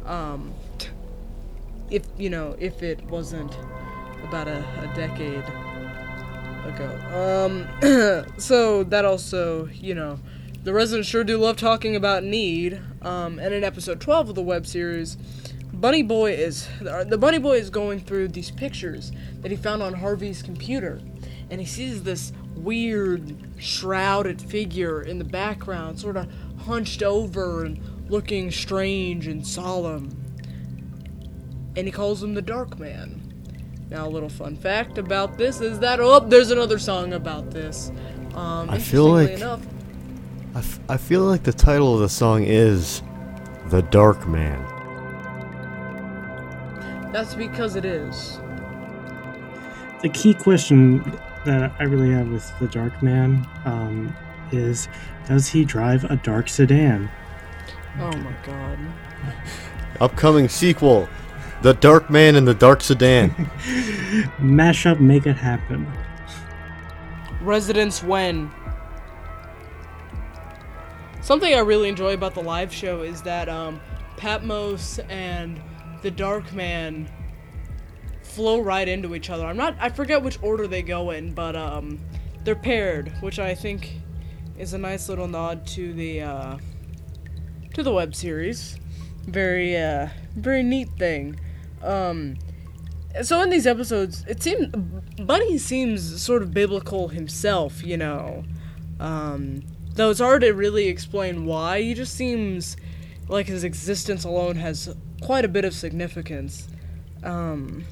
[0.06, 0.54] Um,
[1.90, 3.56] if you know, if it wasn't
[4.22, 5.44] about a, a decade
[6.68, 7.66] ago.
[7.80, 10.18] Um, so that also, you know,
[10.64, 12.80] the residents sure do love talking about need.
[13.02, 15.16] Um, and in episode 12 of the web series,
[15.72, 19.94] Bunny Boy is the Bunny Boy is going through these pictures that he found on
[19.94, 21.00] Harvey's computer,
[21.50, 26.28] and he sees this weird shrouded figure in the background, sort of
[26.66, 30.27] hunched over and looking strange and solemn.
[31.76, 33.24] And he calls him the Dark Man.
[33.90, 37.90] Now, a little fun fact about this is that oh, there's another song about this.
[38.34, 39.66] Um, I feel like enough,
[40.54, 43.02] I, f- I feel like the title of the song is
[43.66, 44.62] "The Dark Man."
[47.12, 48.38] that's because it is.
[50.02, 54.14] The key question that I really have with the Dark Man um,
[54.52, 54.88] is,
[55.26, 57.10] does he drive a dark sedan?
[57.98, 58.78] Oh my god.
[60.00, 61.08] Upcoming sequel:
[61.60, 63.50] The Dark Man and the Dark Sedan.
[64.38, 65.90] Mash up, make it happen.
[67.40, 68.50] Residents when.
[71.20, 73.80] Something I really enjoy about the live show is that um,
[74.16, 75.60] Patmos and
[76.02, 77.08] the Dark Man
[78.22, 79.44] flow right into each other.
[79.44, 81.98] I'm not I forget which order they go in, but um,
[82.44, 83.94] they're paired, which I think
[84.56, 86.58] is a nice little nod to the uh,
[87.74, 88.78] to the web series.
[89.26, 91.38] Very uh, very neat thing.
[91.82, 92.36] Um,
[93.22, 94.66] so in these episodes, it seems
[95.20, 98.44] Bunny seems sort of biblical himself, you know.
[99.00, 99.62] Um,
[99.94, 101.82] though it's hard to really explain why.
[101.82, 102.76] He just seems
[103.28, 106.68] like his existence alone has quite a bit of significance.
[107.22, 107.84] Um,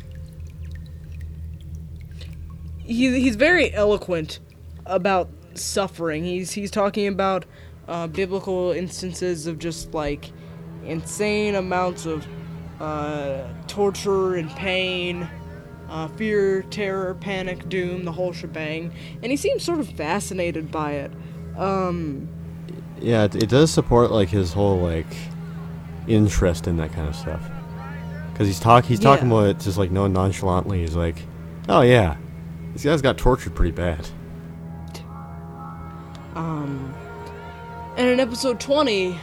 [2.79, 4.39] he, he's very eloquent
[4.87, 6.25] about suffering.
[6.25, 7.45] He's he's talking about
[7.89, 10.31] uh, biblical instances of just like
[10.85, 12.27] insane amounts of
[12.81, 15.29] uh, torture and pain,
[15.89, 20.93] uh, fear, terror, panic, doom, the whole shebang, and he seems sort of fascinated by
[20.93, 21.13] it.
[21.57, 22.29] Um,
[23.01, 25.07] yeah, it, it does support like his whole like
[26.09, 27.43] interest in that kind of stuff.
[28.33, 29.35] Because he's talk he's talking Yeah.
[29.39, 30.81] about it just like no nonchalantly.
[30.81, 31.17] He's like,
[31.69, 32.17] oh yeah,
[32.73, 34.07] these guys got tortured pretty bad.
[36.35, 36.95] Um,
[37.97, 39.19] and in episode 20,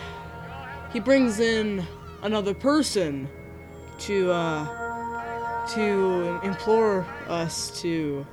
[0.92, 1.86] he brings in
[2.24, 3.30] another person
[4.00, 8.26] to, uh, to implore us to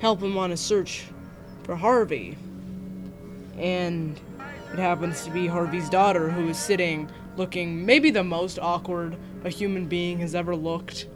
[0.00, 1.04] help him on his search
[1.64, 2.36] for Harvey.
[3.58, 4.18] And
[4.72, 9.50] it happens to be Harvey's daughter who is sitting looking maybe the most awkward a
[9.50, 11.06] human being has ever looked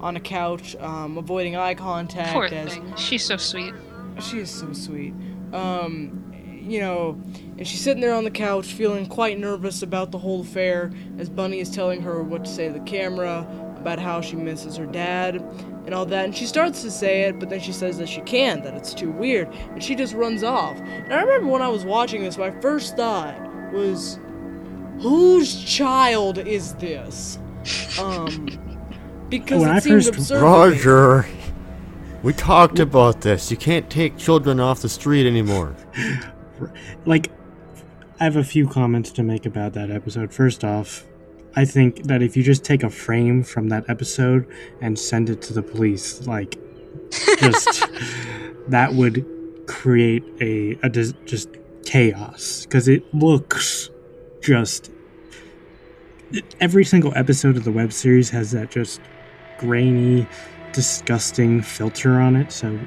[0.00, 2.94] on a couch, um, avoiding eye contact Poor as thing.
[2.96, 3.72] She's so sweet.
[4.20, 5.14] she is so sweet.
[5.52, 6.31] Um,
[6.62, 7.20] you know,
[7.58, 11.28] and she's sitting there on the couch feeling quite nervous about the whole affair as
[11.28, 13.46] Bunny is telling her what to say to the camera
[13.76, 15.36] about how she misses her dad
[15.84, 16.24] and all that.
[16.24, 18.94] And she starts to say it, but then she says that she can't, that it's
[18.94, 20.76] too weird, and she just runs off.
[20.78, 23.34] And I remember when I was watching this, my first thought
[23.72, 24.20] was,
[25.00, 27.38] whose child is this?
[28.00, 28.46] Um,
[29.28, 30.42] because When it I seemed first- absurd.
[30.42, 31.26] Roger,
[32.22, 33.50] we talked about this.
[33.50, 35.74] You can't take children off the street anymore.
[37.06, 37.30] like
[38.20, 40.32] I have a few comments to make about that episode.
[40.32, 41.04] First off,
[41.54, 44.46] I think that if you just take a frame from that episode
[44.80, 46.58] and send it to the police, like
[47.38, 47.84] just
[48.68, 49.26] that would
[49.66, 51.48] create a, a dis- just
[51.84, 53.90] chaos because it looks
[54.40, 54.90] just
[56.60, 59.00] every single episode of the web series has that just
[59.58, 60.26] grainy,
[60.72, 62.52] disgusting filter on it.
[62.52, 62.78] So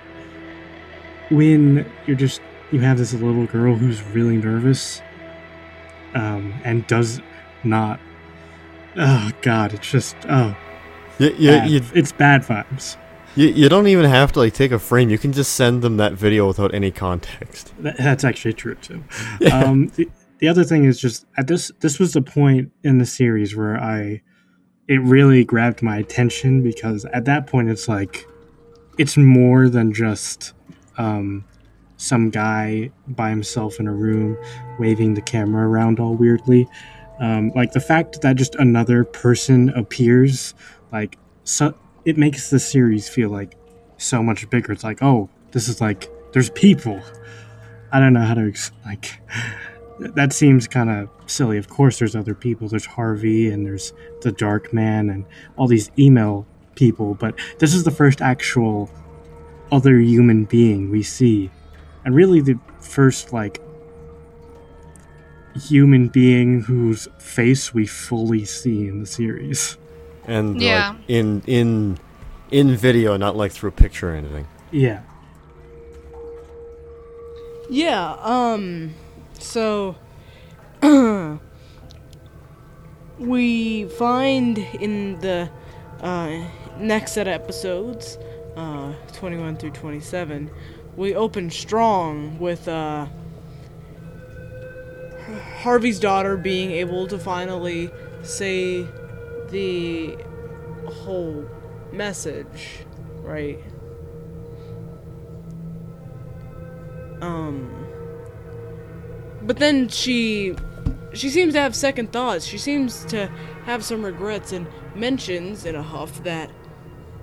[1.30, 2.42] when you're just
[2.76, 5.02] you have this little girl who's really nervous
[6.14, 7.22] um, and does
[7.64, 8.02] not
[8.98, 10.54] oh god it's just oh
[11.18, 11.70] you, bad.
[11.70, 12.98] you, it's bad vibes
[13.38, 15.10] you, you don't even have to like take a frame.
[15.10, 17.74] You can just send them that video without any context.
[17.80, 19.04] That, that's actually true too.
[19.52, 20.10] Um, the,
[20.40, 23.78] the other thing is just at this this was the point in the series where
[23.78, 24.22] I
[24.88, 28.26] it really grabbed my attention because at that point it's like
[28.98, 30.54] it's more than just
[30.98, 31.44] um,
[31.98, 34.38] some guy by himself in a room
[34.80, 36.68] waving the camera around all weirdly.
[37.20, 40.54] Um, like the fact that just another person appears,
[40.92, 43.58] like so, it makes the series feel like
[43.98, 44.72] so much bigger.
[44.74, 47.02] It's like, oh, this is like there's people.
[47.92, 48.54] I don't know how to
[48.86, 49.22] like.
[49.98, 51.58] That seems kind of silly.
[51.58, 52.68] Of course, there's other people.
[52.68, 55.24] There's Harvey and there's the Dark Man and
[55.56, 58.90] all these email people, but this is the first actual
[59.72, 61.50] other human being we see,
[62.06, 63.62] and really the first like
[65.56, 69.78] human being whose face we fully see in the series.
[70.28, 70.90] And Yeah.
[70.90, 71.98] like in in
[72.52, 74.48] in video, not like through a picture or anything.
[74.72, 75.02] Yeah.
[77.68, 78.94] Yeah, um,
[79.40, 79.96] so
[83.20, 85.50] we find in the
[86.00, 86.44] uh,
[86.78, 88.20] next set of episodes,
[88.56, 90.52] uh, 21 through 27,
[90.96, 93.08] we open strong with uh,
[95.58, 97.90] Harvey's daughter being able to finally
[98.22, 98.86] say
[99.50, 100.18] the
[100.88, 101.50] whole
[101.92, 102.86] message,
[103.22, 103.60] right?
[107.22, 107.88] Um,
[109.42, 110.56] but then she
[111.14, 112.46] she seems to have second thoughts.
[112.46, 113.28] She seems to
[113.64, 116.52] have some regrets and mentions in a huff that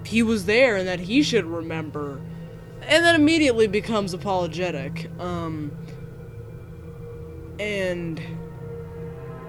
[0.04, 2.20] he was there and that he should remember.
[2.88, 5.10] And then immediately becomes apologetic.
[5.18, 5.76] Um
[7.58, 8.20] and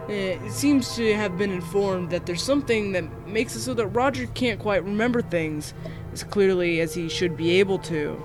[0.08, 4.28] it seems to have been informed that there's something that makes it so that Roger
[4.28, 5.74] can't quite remember things
[6.12, 8.22] as clearly as he should be able to.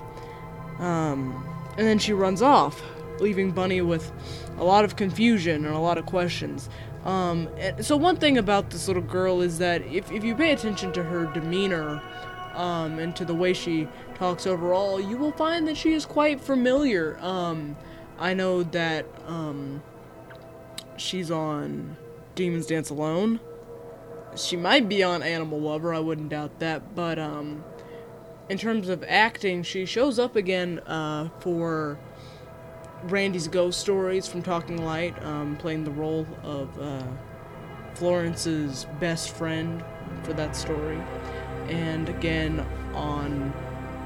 [0.78, 1.44] Um,
[1.76, 2.82] and then she runs off,
[3.20, 4.12] leaving Bunny with
[4.58, 6.68] a lot of confusion and a lot of questions.
[7.04, 7.48] Um,
[7.80, 11.02] so one thing about this little girl is that if, if you pay attention to
[11.04, 12.02] her demeanor
[12.58, 16.40] um, and to the way she talks overall, you will find that she is quite
[16.40, 17.16] familiar.
[17.20, 17.76] Um,
[18.18, 19.80] I know that um,
[20.96, 21.96] she's on
[22.34, 23.38] Demons Dance Alone.
[24.36, 27.64] She might be on Animal Lover, I wouldn't doubt that, but um,
[28.48, 31.96] in terms of acting, she shows up again uh, for
[33.04, 37.04] Randy's ghost stories from Talking Light, um, playing the role of uh,
[37.94, 39.84] Florence's best friend
[40.24, 41.00] for that story,
[41.68, 43.52] and again on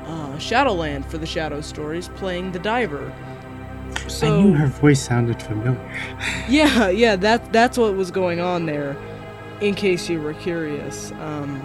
[0.06, 3.12] uh, Shadowland for the Shadow stories, playing the diver.
[4.08, 5.78] So, I knew her voice sounded familiar.
[6.48, 8.96] yeah, yeah, that that's what was going on there.
[9.60, 11.60] In case you were curious, um,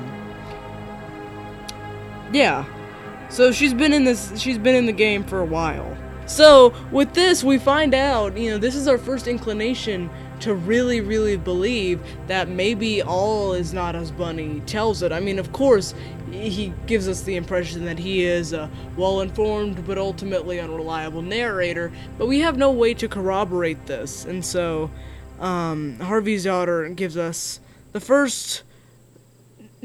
[2.32, 2.66] yeah.
[3.30, 4.40] So she's been in this.
[4.40, 5.98] She's been in the game for a while.
[6.26, 8.38] So with this, we find out.
[8.38, 10.10] You know, this is our first inclination
[10.42, 15.12] to really, really believe that maybe all is not as Bunny tells it.
[15.12, 15.94] I mean, of course,
[16.32, 21.92] he gives us the impression that he is a well informed but ultimately unreliable narrator,
[22.18, 24.26] but we have no way to corroborate this.
[24.26, 24.92] And so,
[25.40, 27.60] um, Harvey's daughter gives us
[27.94, 28.64] the first.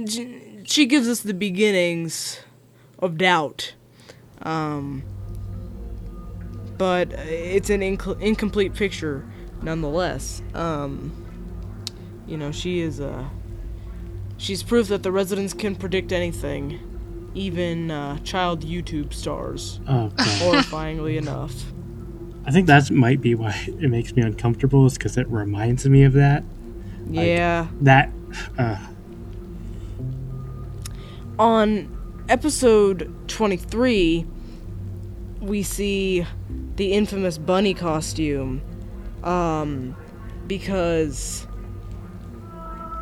[0.07, 2.41] She gives us the beginnings
[2.99, 3.75] of doubt.
[4.43, 5.03] Um,
[6.79, 9.25] but it's an inc- incomplete picture
[9.63, 10.43] nonetheless.
[10.55, 11.13] Um,
[12.27, 13.25] you know, she is uh,
[14.37, 16.79] she's proof that the Residents can predict anything,
[17.35, 19.81] even uh, child YouTube stars.
[19.89, 21.55] Oh, Horrifyingly enough.
[22.45, 26.03] I think that might be why it makes me uncomfortable, is because it reminds me
[26.05, 26.43] of that.
[27.09, 27.69] Yeah.
[27.81, 28.11] That.
[28.59, 28.79] Uh,
[31.39, 34.27] On episode 23,
[35.41, 36.27] we see
[36.77, 38.63] the infamous bunny costume
[39.25, 39.97] um,
[40.47, 41.47] because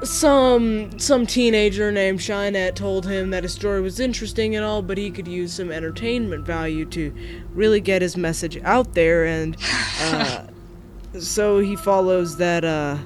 [0.02, 4.96] some some teenager named Shinette told him that his story was interesting and all, but
[4.96, 7.14] he could use some entertainment value to
[7.52, 9.56] really get his message out there, and
[10.00, 10.44] uh,
[11.18, 12.96] so he follows that uh,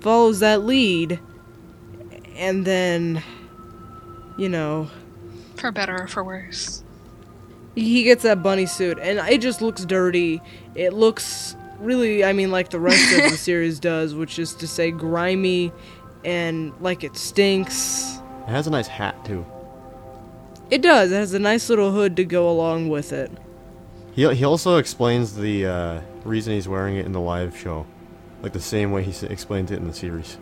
[0.00, 1.20] follows that lead,
[2.34, 3.22] and then,
[4.36, 4.90] you know,
[5.56, 6.82] For better or for worse.
[7.76, 10.42] he gets that bunny suit, and it just looks dirty.
[10.74, 14.66] It looks really, I mean, like the rest of the series does, which is to
[14.66, 15.72] say, grimy
[16.24, 18.18] and like it stinks.
[18.46, 19.44] It has a nice hat too.
[20.70, 21.12] It does.
[21.12, 23.30] It has a nice little hood to go along with it.
[24.12, 27.86] He he also explains the uh, reason he's wearing it in the live show,
[28.42, 30.38] like the same way he s- explains it in the series.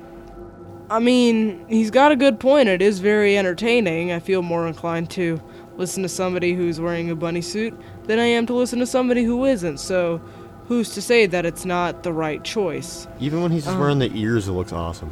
[0.91, 2.69] I mean, he's got a good point.
[2.69, 4.13] It is very entertaining.
[4.13, 5.41] I feel more inclined to
[5.77, 7.75] listen to somebody who's wearing a bunny suit
[8.05, 9.79] than I am to listen to somebody who isn't.
[9.79, 10.21] So,
[10.69, 13.07] who's to say that it's not the right choice?
[13.21, 13.81] Even when he's just Uh.
[13.81, 15.11] wearing the ears, it looks awesome.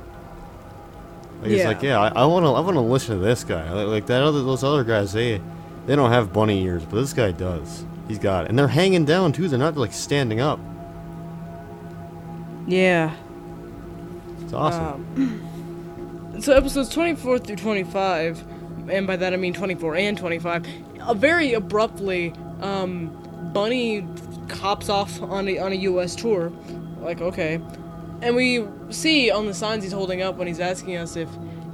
[1.42, 1.68] Like, It's Yeah.
[1.68, 3.70] like, yeah, I want to, I want to listen to this guy.
[3.72, 5.40] Like, like that other, those other guys, they,
[5.86, 7.84] they don't have bunny ears, but this guy does.
[8.08, 9.48] He's got it, and they're hanging down too.
[9.48, 10.58] They're not like standing up.
[12.66, 13.12] Yeah.
[14.42, 15.06] It's awesome.
[15.16, 18.42] Um, so episodes 24 through 25,
[18.88, 20.66] and by that I mean 24 and 25,
[21.00, 23.10] uh, very abruptly, um,
[23.52, 24.06] Bunny
[24.50, 26.14] hops off on a, on a U.S.
[26.14, 26.52] tour.
[27.00, 27.60] Like, okay.
[28.22, 31.28] And we see on the signs he's holding up when he's asking us if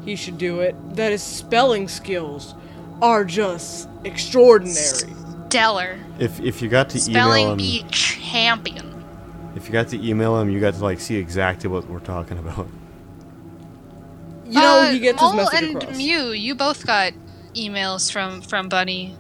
[0.05, 2.55] he should do it, that his spelling skills
[3.03, 5.13] are just extraordinary.
[5.49, 5.99] Stellar.
[6.19, 9.05] if if you got to Spelling email him, bee champion.
[9.55, 12.39] if you got to email him, you got to like see exactly what we're talking
[12.39, 12.67] about.
[14.45, 15.97] You know, Uh, he gets his Mole message and across.
[15.97, 17.13] Mew, you both got
[17.55, 19.17] emails from from Bunny.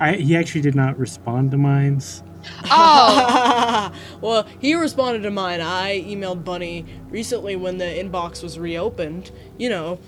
[0.00, 2.22] I, he actually did not respond to mine's.
[2.70, 5.60] Oh, well, he responded to mine.
[5.60, 9.30] I emailed Bunny recently when the inbox was reopened.
[9.58, 9.98] You know,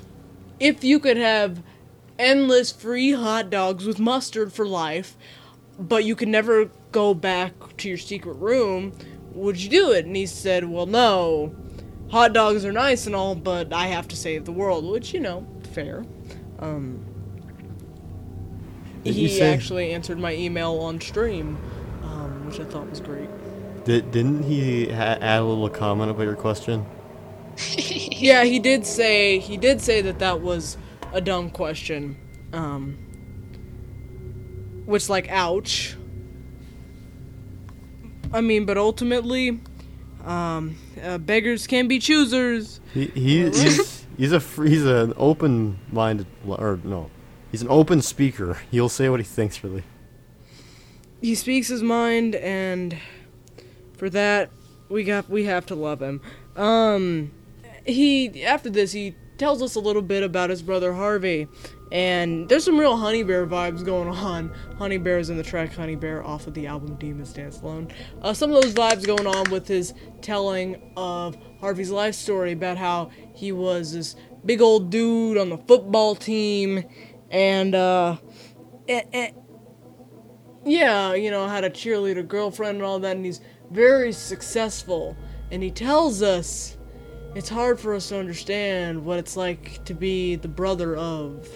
[0.58, 1.62] if you could have
[2.18, 5.16] endless free hot dogs with mustard for life,
[5.78, 8.92] but you could never go back to your secret room,
[9.32, 10.04] would you do it?
[10.06, 11.54] And he said, Well, no.
[12.10, 15.20] Hot dogs are nice and all, but I have to save the world, which, you
[15.20, 16.04] know, fair.
[16.58, 17.04] Um,
[19.04, 21.56] Did he say- actually answered my email on stream,
[22.50, 23.28] which I thought was great.
[23.84, 26.84] Did, didn't he ha- add a little comment about your question?
[28.20, 30.76] Yeah, he did say he did say that that was
[31.12, 32.18] a dumb question.
[32.52, 32.98] Um
[34.84, 35.96] which like ouch.
[38.30, 39.60] I mean, but ultimately
[40.24, 42.80] um uh, beggars can be choosers.
[42.92, 47.10] He, he he's he's a fr- he's an open minded or no,
[47.50, 48.58] he's an open speaker.
[48.70, 49.84] He'll say what he thinks really.
[51.20, 52.96] He speaks his mind and
[53.96, 54.50] for that
[54.88, 56.20] we got we have to love him.
[56.56, 57.32] Um
[57.86, 61.48] he after this he tells us a little bit about his brother Harvey
[61.92, 64.54] and there's some real Honey Bear vibes going on.
[64.78, 67.88] Honey Bear is in the track Honey Bear off of the album Demons Dance Alone.
[68.22, 69.92] Uh, some of those vibes going on with his
[70.22, 75.58] telling of Harvey's life story about how he was this big old dude on the
[75.58, 76.84] football team
[77.30, 78.16] and uh,
[80.64, 83.40] yeah, you know, had a cheerleader girlfriend and all that, and he's
[83.70, 85.16] very successful.
[85.50, 86.76] And he tells us
[87.34, 91.48] it's hard for us to understand what it's like to be the brother of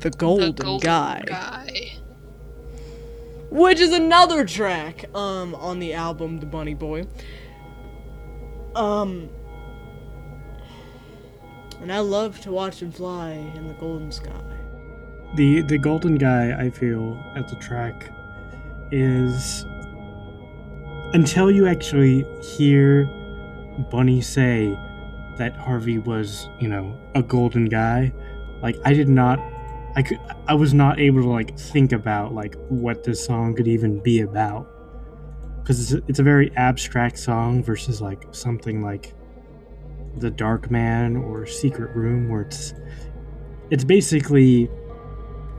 [0.00, 1.22] the golden, the golden guy.
[1.26, 1.92] guy.
[3.50, 7.04] which is another track um on the album The Bunny Boy.
[8.74, 9.28] Um
[11.80, 14.57] and I love to watch him fly in the golden sky.
[15.34, 18.10] The the golden guy I feel at the track
[18.90, 19.64] is
[21.12, 23.04] until you actually hear
[23.90, 24.78] Bunny say
[25.36, 28.12] that Harvey was, you know, a golden guy,
[28.62, 29.38] like I did not
[29.96, 33.68] I could I was not able to like think about like what this song could
[33.68, 34.68] even be about.
[35.64, 39.14] Cuz it's, it's a very abstract song versus like something like
[40.16, 42.74] The Dark Man or Secret Room where it's
[43.70, 44.70] it's basically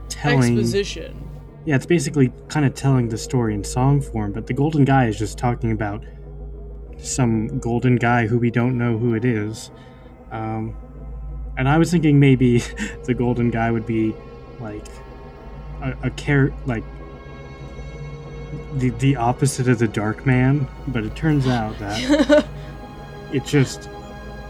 [0.10, 1.30] telling Exposition.
[1.66, 5.06] yeah, it's basically kind of telling the story in song form, but the golden guy
[5.06, 6.04] is just talking about
[6.98, 9.72] some golden guy who we don't know who it is.
[10.32, 10.76] Um,
[11.58, 12.60] and I was thinking maybe
[13.06, 14.14] the golden guy would be
[14.60, 14.86] like
[15.82, 16.84] a, a care like
[18.76, 22.46] the the opposite of the dark man, but it turns out that
[23.34, 23.90] it just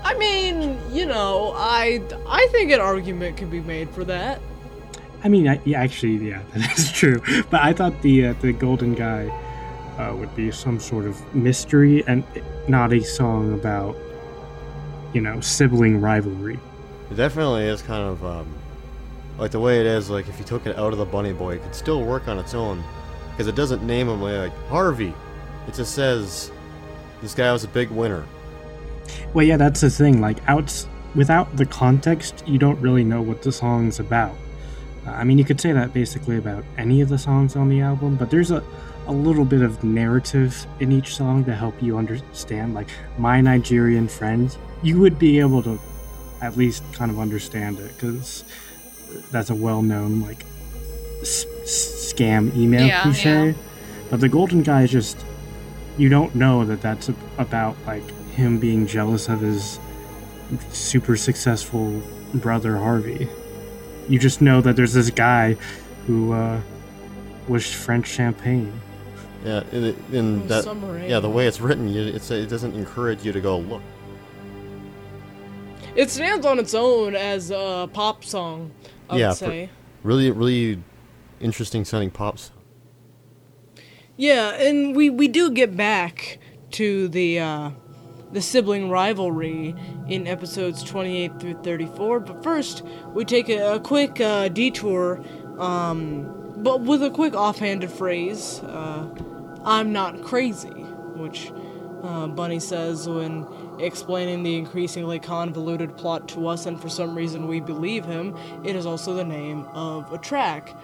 [0.04, 4.42] I mean, you know, I I think an argument could be made for that.
[5.24, 7.22] I mean, I, yeah, actually, yeah, that is true.
[7.50, 9.28] But I thought the uh, the golden guy
[9.98, 12.24] uh, would be some sort of mystery and
[12.68, 13.96] not a song about,
[15.14, 16.60] you know, sibling rivalry.
[17.12, 18.48] It definitely is kind of um,
[19.38, 20.10] like the way it is.
[20.10, 22.40] Like if you took it out of the Bunny Boy, it could still work on
[22.40, 22.84] its own
[23.32, 25.14] because it doesn't name him like Harvey.
[25.68, 26.52] It just says
[27.22, 28.26] this guy was a big winner.
[29.34, 30.22] Well, yeah, that's the thing.
[30.22, 34.36] Like, outs without the context, you don't really know what the song's about.
[35.16, 38.16] I mean, you could say that basically about any of the songs on the album,
[38.16, 38.64] but there's a
[39.08, 42.76] a little bit of narrative in each song to help you understand.
[42.76, 45.80] Like, my Nigerian friend, you would be able to
[46.42, 48.44] at least kind of understand it because
[49.32, 50.46] that's a well-known like
[51.22, 53.48] s- s- scam email Yeah, cliche.
[53.48, 53.54] yeah.
[54.12, 55.18] But the golden guy is just
[55.98, 59.80] you don't know that that's a- about like him being jealous of his
[60.72, 62.02] super successful
[62.36, 63.28] brother Harvey.
[64.10, 65.56] You just know that there's this guy
[66.08, 66.60] who uh,
[67.48, 68.74] wished French champagne.
[69.46, 70.64] Yeah, in, in that.
[70.66, 73.84] summer Yeah, the way it's written, you, it's, it doesn't encourage you to go look.
[75.96, 78.72] It stands on its own as a pop song,
[79.10, 79.70] I Yeah, would say.
[80.04, 80.82] Really, really
[81.40, 82.52] interesting sounding pops.
[84.18, 86.40] Yeah, and we, we do get back
[86.72, 87.72] to the uh,
[88.32, 89.76] the sibling rivalry
[90.08, 92.20] in episodes 28 through 34.
[92.20, 95.24] But first, we take a, a quick uh, detour,
[95.58, 99.08] um, but with a quick offhanded phrase uh,
[99.66, 101.52] I'm not crazy, which
[102.04, 103.46] uh, Bunny says when
[103.80, 108.36] explaining the increasingly convoluted plot to us, and for some reason we believe him.
[108.64, 110.76] It is also the name of a track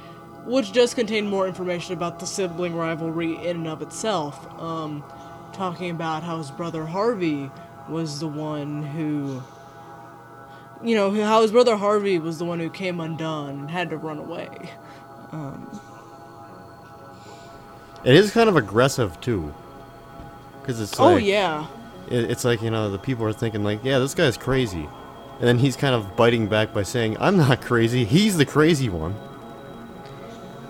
[0.45, 4.47] which does contain more information about the sibling rivalry in and of itself.
[4.61, 5.03] Um,
[5.55, 7.49] talking about how his brother Harvey
[7.89, 9.41] was the one who,
[10.83, 13.97] you know, how his brother Harvey was the one who came undone and had to
[13.97, 14.69] run away.
[15.31, 15.79] Um,
[18.03, 19.53] it is kind of aggressive too,
[20.61, 21.67] because it's oh, like, oh yeah,
[22.09, 24.87] it, it's like you know the people are thinking like, yeah, this guy's crazy,
[25.39, 28.05] and then he's kind of biting back by saying, I'm not crazy.
[28.05, 29.15] He's the crazy one.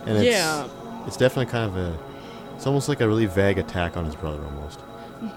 [0.07, 0.67] And it's, Yeah.
[1.05, 1.97] it's definitely kind of a,
[2.55, 4.79] it's almost like a really vague attack on his brother almost.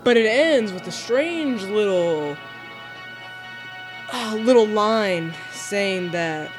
[0.05, 2.37] but it ends with a strange little,
[4.13, 6.51] uh, little line saying that.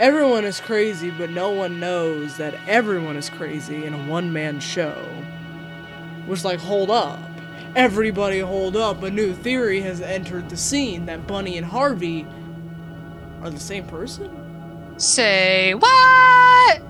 [0.00, 4.58] Everyone is crazy, but no one knows that everyone is crazy in a one man
[4.58, 4.96] show.
[6.26, 7.20] Which, like, hold up.
[7.76, 9.04] Everybody hold up.
[9.04, 12.26] A new theory has entered the scene that Bunny and Harvey
[13.42, 14.30] are the same person?
[14.96, 16.82] Say what?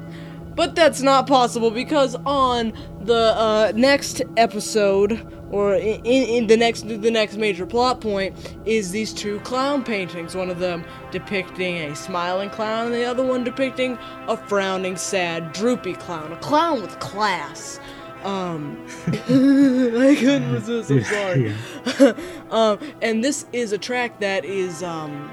[0.55, 6.87] But that's not possible because on the uh, next episode, or in, in the next
[6.89, 10.35] the next major plot point, is these two clown paintings.
[10.35, 13.99] One of them depicting a smiling clown, and the other one depicting
[14.29, 16.33] a frowning, sad, droopy clown.
[16.33, 17.81] A clown with class.
[18.23, 20.91] Um, I couldn't resist.
[20.91, 21.55] I'm sorry.
[22.51, 25.33] Um, and this is a track that is um,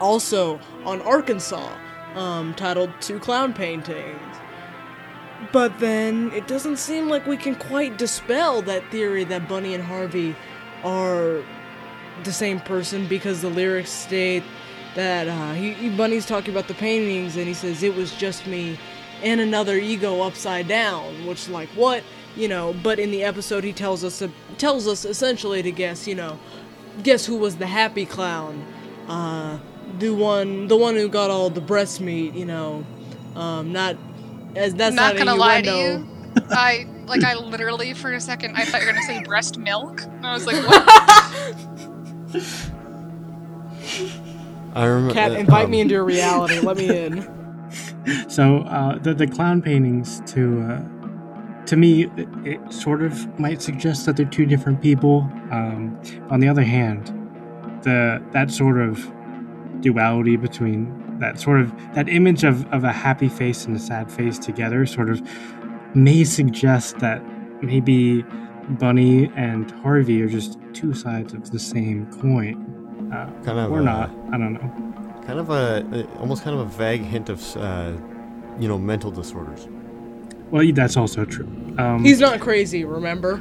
[0.00, 1.70] also on Arkansas,
[2.14, 4.20] um, titled Two Clown Paintings.
[5.52, 9.82] But then it doesn't seem like we can quite dispel that theory that Bunny and
[9.82, 10.36] Harvey
[10.84, 11.42] are
[12.24, 14.44] the same person because the lyrics state
[14.94, 18.78] that uh, he, Bunny's talking about the paintings and he says it was just me
[19.22, 22.02] and another ego upside down, which like what
[22.36, 22.74] you know.
[22.82, 24.22] But in the episode, he tells us
[24.58, 26.38] tells us essentially to guess, you know,
[27.02, 28.64] guess who was the happy clown,
[29.08, 29.58] uh,
[29.98, 32.84] the one the one who got all the breast meat, you know,
[33.36, 33.96] um, not
[34.56, 36.08] as that's not, not gonna lie to you.
[36.50, 40.02] I like I literally for a second I thought you were gonna say breast milk.
[40.02, 40.82] And I was like, what?
[44.74, 45.12] I remember.
[45.12, 46.60] Cat, uh, invite um, me into your reality.
[46.60, 47.38] Let me in.
[48.28, 53.62] So uh, the the clown paintings to uh, to me it, it sort of might
[53.62, 55.20] suggest that they're two different people.
[55.52, 57.06] Um, on the other hand,
[57.82, 59.08] the that sort of
[59.82, 64.10] duality between that sort of that image of, of a happy face and a sad
[64.10, 65.20] face together sort of
[65.94, 67.22] may suggest that
[67.62, 68.24] maybe
[68.70, 73.10] Bunny and Harvey are just two sides of the same coin.
[73.12, 74.10] Uh, Kind of, or uh, not.
[74.32, 75.22] I don't know.
[75.26, 77.92] Kind of a, a- almost kind of a vague hint of, uh,
[78.58, 79.68] you know, mental disorders.
[80.50, 81.46] Well, that's also true.
[81.78, 83.40] Um, He's not crazy, remember?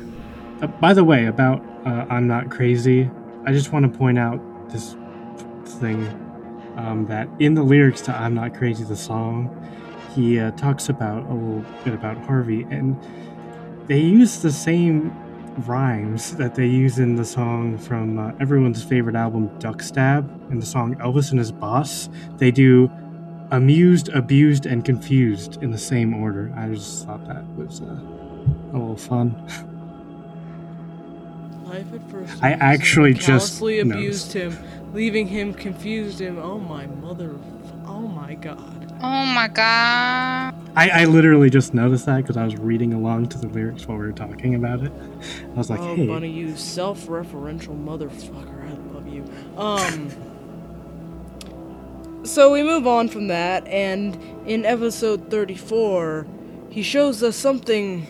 [0.61, 3.09] Uh, by the way, about uh, I'm Not Crazy,
[3.45, 4.39] I just want to point out
[4.69, 4.95] this
[5.65, 6.03] thing
[6.77, 9.49] um, that in the lyrics to I'm Not Crazy, the song,
[10.15, 12.99] he uh, talks about a little bit about Harvey, and
[13.87, 15.15] they use the same
[15.67, 20.59] rhymes that they use in the song from uh, everyone's favorite album, Duck Stab, in
[20.59, 22.09] the song Elvis and His Boss.
[22.37, 22.89] They do
[23.51, 26.53] amused, abused, and confused in the same order.
[26.55, 29.35] I just thought that was uh, a little fun.
[31.65, 32.43] Life at first.
[32.43, 33.91] I actually just noticed.
[33.91, 34.57] abused him,
[34.93, 36.37] leaving him confused him.
[36.37, 37.35] Oh my mother!
[37.85, 38.93] Oh my god!
[39.03, 40.53] Oh my god.
[40.75, 43.97] I, I literally just noticed that because I was reading along to the lyrics while
[43.97, 44.91] we were talking about it.
[45.43, 48.69] I was like, oh, hey, Bunny, you self-referential motherfucker!
[48.69, 49.25] I love you.
[49.57, 50.11] Um.
[52.23, 54.15] So we move on from that, and
[54.45, 56.27] in episode 34,
[56.69, 58.05] he shows us something.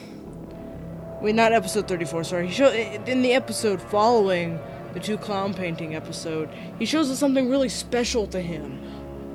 [1.21, 2.23] Wait, not episode 34.
[2.25, 2.47] Sorry.
[2.47, 4.59] He show in the episode following
[4.93, 6.49] the two clown painting episode.
[6.79, 8.79] He shows us something really special to him.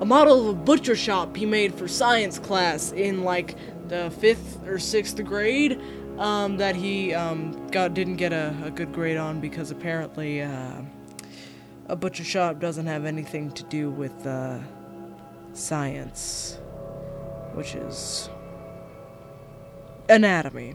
[0.01, 3.57] A model of a butcher shop he made for science class in like
[3.89, 5.81] the fifth or sixth grade.
[6.19, 10.81] Um, that he um, got didn't get a, a good grade on because apparently uh,
[11.89, 14.59] a butcher shop doesn't have anything to do with uh,
[15.53, 16.59] science,
[17.53, 18.31] which is
[20.09, 20.75] anatomy.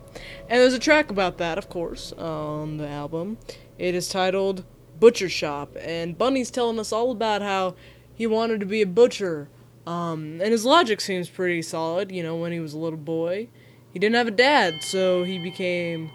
[0.49, 3.37] And there's a track about that, of course, on the album.
[3.77, 4.63] It is titled
[5.01, 7.75] Butcher Shop, and Bunny's telling us all about how
[8.13, 9.49] he wanted to be a butcher.
[9.85, 13.49] Um, and his logic seems pretty solid, you know, when he was a little boy.
[13.91, 16.11] He didn't have a dad, so he became.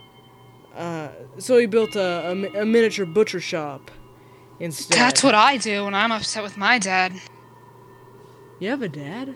[0.75, 1.09] Uh,
[1.39, 3.91] so he built a, a, a miniature butcher shop
[4.61, 4.99] instead.
[4.99, 7.13] That's what I do when I'm upset with my dad.
[8.61, 9.35] You have a dad?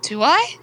[0.00, 0.56] Do I?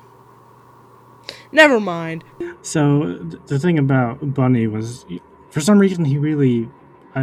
[1.51, 2.23] Never mind.
[2.63, 5.05] So th- the thing about Bunny was,
[5.51, 6.69] for some reason, he really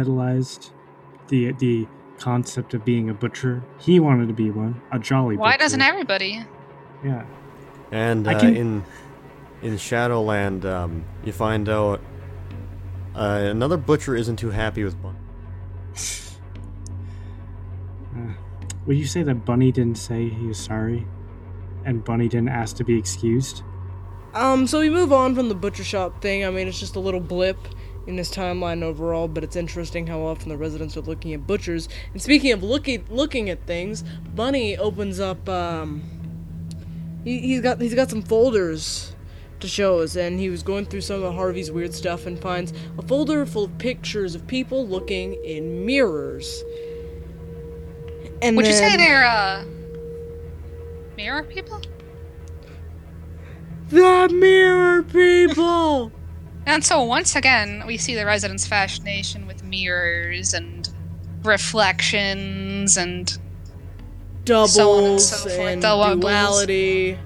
[0.01, 0.71] idolized
[1.27, 1.87] the the
[2.19, 3.63] concept of being a butcher.
[3.79, 5.35] He wanted to be one, a jolly.
[5.35, 5.41] Butcher.
[5.41, 5.59] Why butcher.
[5.59, 6.45] doesn't everybody?
[7.03, 7.25] Yeah.
[7.91, 8.83] And uh, can- in
[9.61, 12.01] in Shadowland, um, you find out
[13.15, 15.17] uh, another butcher isn't too happy with Bunny.
[18.85, 21.05] Would you say that Bunny didn't say he was sorry,
[21.85, 23.63] and Bunny didn't ask to be excused?
[24.33, 26.45] Um, so we move on from the butcher shop thing.
[26.45, 27.57] I mean, it's just a little blip
[28.07, 31.89] in this timeline overall, but it's interesting how often the Residents are looking at butchers.
[32.13, 34.03] And speaking of looking looking at things,
[34.33, 35.47] Bunny opens up.
[35.47, 36.03] Um,
[37.23, 39.13] he, he's got he's got some folders
[39.59, 42.73] to show us, and he was going through some of Harvey's weird stuff and finds
[42.97, 46.63] a folder full of pictures of people looking in mirrors.
[48.41, 49.65] And Would you say they're uh
[51.17, 51.81] mirror people?
[53.89, 56.11] the mirror people?
[56.67, 60.87] And so once again, we see the Residents' fascination with mirrors and
[61.43, 63.37] reflections and
[64.43, 67.17] doubles So on and so forth, and duality.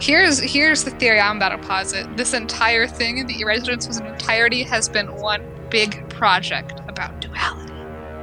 [0.00, 2.16] here's here's the theory I'm about to posit.
[2.16, 7.72] This entire thing, the Residents was an entirety, has been one big project about duality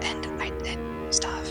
[0.02, 1.50] and, and stuff.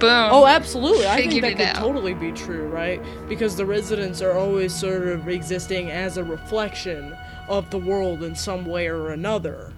[0.00, 0.28] Boom.
[0.30, 1.06] Oh, absolutely.
[1.06, 1.76] I think that could out.
[1.76, 3.02] totally be true, right?
[3.26, 7.16] Because the Residents are always sort of existing as a reflection
[7.48, 9.72] of the world in some way or another.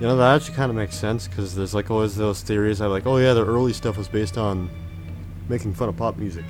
[0.00, 2.88] You know that actually kind of makes sense because there's like always those theories that
[2.88, 4.70] like, oh yeah, the early stuff was based on
[5.48, 6.44] making fun of pop music.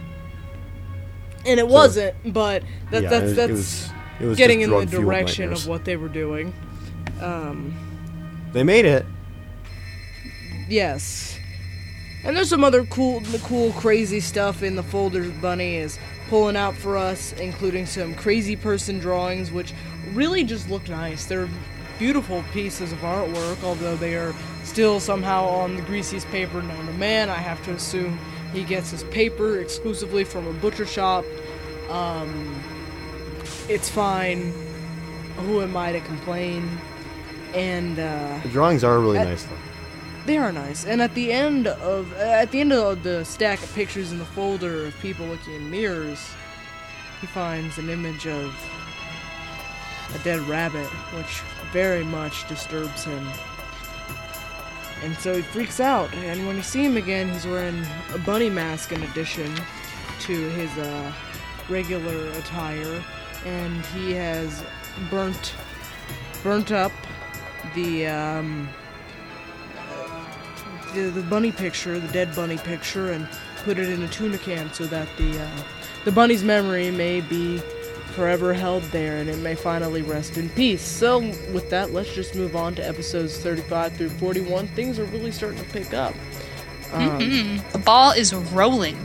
[1.44, 3.90] And it wasn't, but that, yeah, that's that's it was,
[4.20, 6.52] it was getting in the direction of what they were doing.
[7.20, 7.74] Um,
[8.52, 9.04] they made it.
[10.68, 11.38] yes.
[12.22, 15.32] And there's some other cool, cool, crazy stuff in the folders.
[15.40, 15.98] Bunny is
[16.30, 19.74] pulling out for us, including some crazy person drawings, which
[20.14, 21.26] really just look nice.
[21.26, 21.48] They're
[21.98, 26.92] beautiful pieces of artwork, although they are still somehow on the greasiest paper known to
[26.94, 27.28] man.
[27.28, 28.18] I have to assume
[28.52, 31.24] he gets his paper exclusively from a butcher shop.
[31.90, 32.62] Um,
[33.68, 34.52] it's fine.
[35.38, 36.78] Who am I to complain?
[37.54, 39.56] And uh, The drawings are really At- nice though.
[40.26, 40.84] They are nice.
[40.84, 44.24] And at the end of at the end of the stack of pictures in the
[44.24, 46.30] folder of people looking in mirrors,
[47.20, 48.54] he finds an image of
[50.14, 51.42] a dead rabbit, which
[51.72, 53.26] very much disturbs him.
[55.02, 58.50] And so he freaks out, and when you see him again, he's wearing a bunny
[58.50, 59.54] mask in addition
[60.20, 61.12] to his uh,
[61.70, 63.02] regular attire,
[63.46, 64.62] and he has
[65.08, 65.54] burnt
[66.42, 66.92] burnt up
[67.74, 68.68] the um,
[70.94, 73.28] the, the bunny picture, the dead bunny picture, and
[73.64, 75.48] put it in a tuna can so that the uh,
[76.04, 77.58] the bunny's memory may be
[78.14, 80.82] forever held there and it may finally rest in peace.
[80.82, 81.20] So,
[81.52, 84.66] with that, let's just move on to episodes 35 through 41.
[84.68, 86.14] Things are really starting to pick up.
[86.92, 88.98] Um, Mm, the ball is rolling.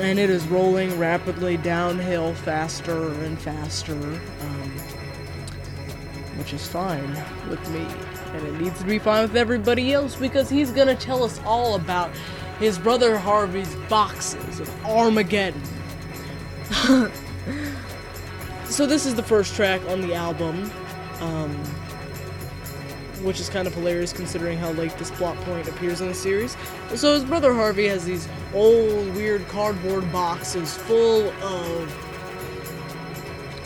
[0.00, 4.70] and it is rolling rapidly downhill faster and faster, um,
[6.36, 7.14] which is fine
[7.48, 7.86] with me.
[8.32, 11.74] And it needs to be fine with everybody else because he's gonna tell us all
[11.74, 12.10] about
[12.58, 15.62] his brother Harvey's boxes of Armageddon.
[18.64, 20.70] so, this is the first track on the album.
[21.20, 21.62] Um,
[23.22, 26.56] which is kind of hilarious considering how late this plot point appears in the series.
[26.94, 32.08] So his brother Harvey has these old weird cardboard boxes full of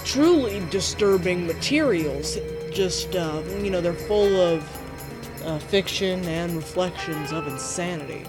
[0.05, 2.39] truly disturbing materials.
[2.77, 8.27] Just uh, you know, they're full of uh, fiction and reflections of insanity.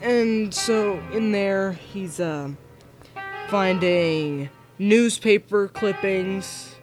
[0.00, 2.52] And so in there, he's uh,
[3.48, 4.48] finding
[4.78, 6.74] newspaper clippings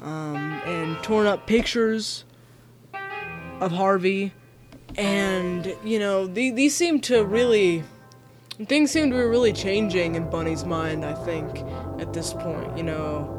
[0.00, 2.24] um, and torn up pictures
[3.60, 4.32] of Harvey,
[4.96, 7.84] and you know the, these seem to really
[8.66, 11.04] things seem to be really changing in Bunny's mind.
[11.04, 11.64] I think
[12.00, 13.37] at this point, you know,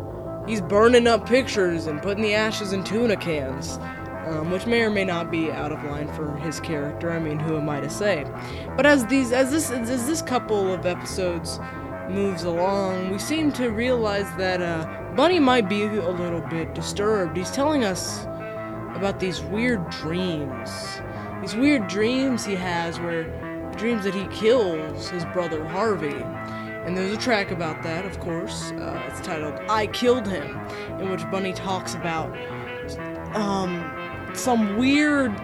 [0.50, 3.78] he's burning up pictures and putting the ashes in tuna cans,
[4.26, 7.12] um, which may or may not be out of line for his character.
[7.12, 8.26] I mean, who am I to say?
[8.76, 11.60] But as these as this as this couple of episodes
[12.10, 17.38] moves along, we seem to realize that uh, Bunny might be a little bit disturbed.
[17.38, 18.26] He's telling us
[18.96, 20.72] about these weird dreams.
[21.42, 23.24] These weird dreams he has where
[23.78, 26.26] dreams that he kills his brother Harvey.
[26.86, 28.72] And there's a track about that, of course.
[28.72, 30.58] Uh, it's titled I Killed Him,
[31.00, 32.36] in which Bunny talks about
[33.36, 33.84] um,
[34.34, 35.36] some weird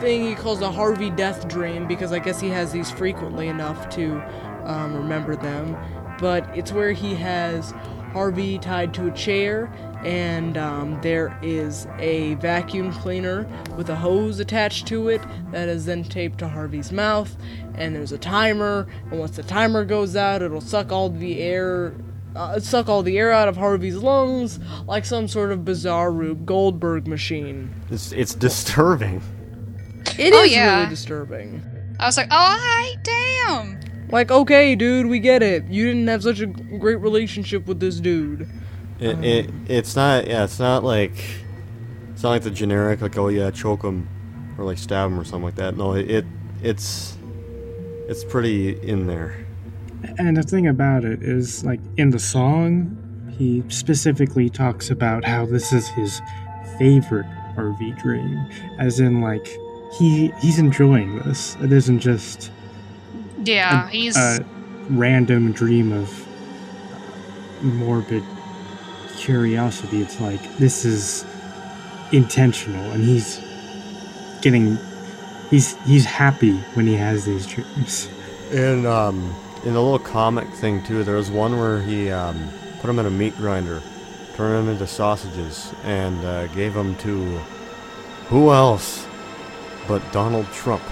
[0.00, 3.88] thing he calls a Harvey death dream because I guess he has these frequently enough
[3.90, 4.22] to
[4.64, 5.76] um, remember them.
[6.18, 7.72] But it's where he has
[8.12, 9.70] Harvey tied to a chair,
[10.04, 13.46] and um, there is a vacuum cleaner
[13.76, 15.20] with a hose attached to it
[15.50, 17.36] that is then taped to Harvey's mouth.
[17.74, 21.94] And there's a timer, and once the timer goes out, it'll suck all the air.
[22.36, 26.44] Uh, suck all the air out of Harvey's lungs like some sort of bizarre Rube
[26.46, 27.74] Goldberg machine.
[27.90, 29.22] It's it's disturbing.
[30.18, 30.78] It is Oh, yeah.
[30.78, 31.62] really disturbing.
[31.98, 33.80] I was like, oh, hi, damn.
[34.10, 35.64] Like, okay, dude, we get it.
[35.68, 38.48] You didn't have such a great relationship with this dude.
[39.00, 41.14] It, um, it it's not yeah it's not like
[42.12, 44.08] it's not like the generic like oh yeah choke him
[44.58, 45.76] or like stab him or something like that.
[45.76, 46.24] No, it, it
[46.62, 47.16] it's
[48.08, 49.46] it's pretty in there.
[50.18, 52.96] And the thing about it is, like, in the song,
[53.36, 56.20] he specifically talks about how this is his
[56.78, 57.26] favorite
[57.56, 58.46] Harvey dream.
[58.78, 59.48] As in, like,
[59.98, 61.56] he he's enjoying this.
[61.60, 62.50] It isn't just
[63.42, 64.16] Yeah, he's.
[64.16, 64.44] a
[64.90, 66.26] random dream of
[67.62, 68.22] morbid
[69.18, 70.00] curiosity.
[70.00, 71.24] It's like, this is
[72.12, 73.40] intentional, and he's
[74.40, 74.78] getting.
[75.50, 78.08] He's, he's happy when he has these dreams.
[78.52, 82.50] And um, in the little comic thing too, there was one where he um,
[82.80, 83.80] put him in a meat grinder,
[84.34, 87.38] turned them into sausages, and uh, gave them to
[88.28, 89.06] who else
[89.86, 90.82] but Donald Trump.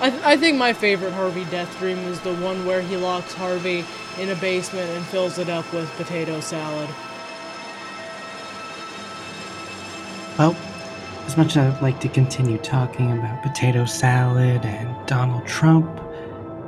[0.00, 3.34] I, th- I think my favorite Harvey death dream was the one where he locks
[3.34, 3.84] Harvey
[4.18, 6.88] in a basement and fills it up with potato salad.
[10.38, 10.56] Well,
[11.26, 16.00] as much as I'd like to continue talking about potato salad and Donald Trump,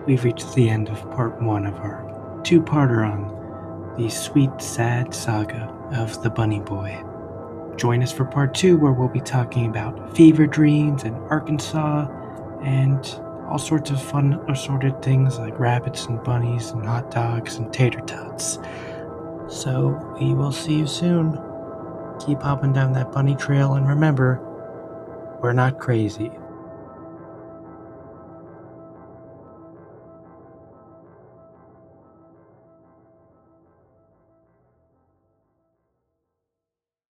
[0.06, 5.14] we've reached the end of part one of our two parter on the sweet, sad
[5.14, 7.02] saga of the Bunny Boy.
[7.76, 12.08] Join us for part two, where we'll be talking about fever dreams in Arkansas
[12.62, 13.21] and
[13.52, 18.00] all sorts of fun assorted things like rabbits and bunnies and hot dogs and tater
[18.00, 18.58] tots.
[19.46, 19.88] So
[20.18, 21.38] we will see you soon.
[22.24, 24.40] Keep hopping down that bunny trail and remember,
[25.42, 26.30] we're not crazy.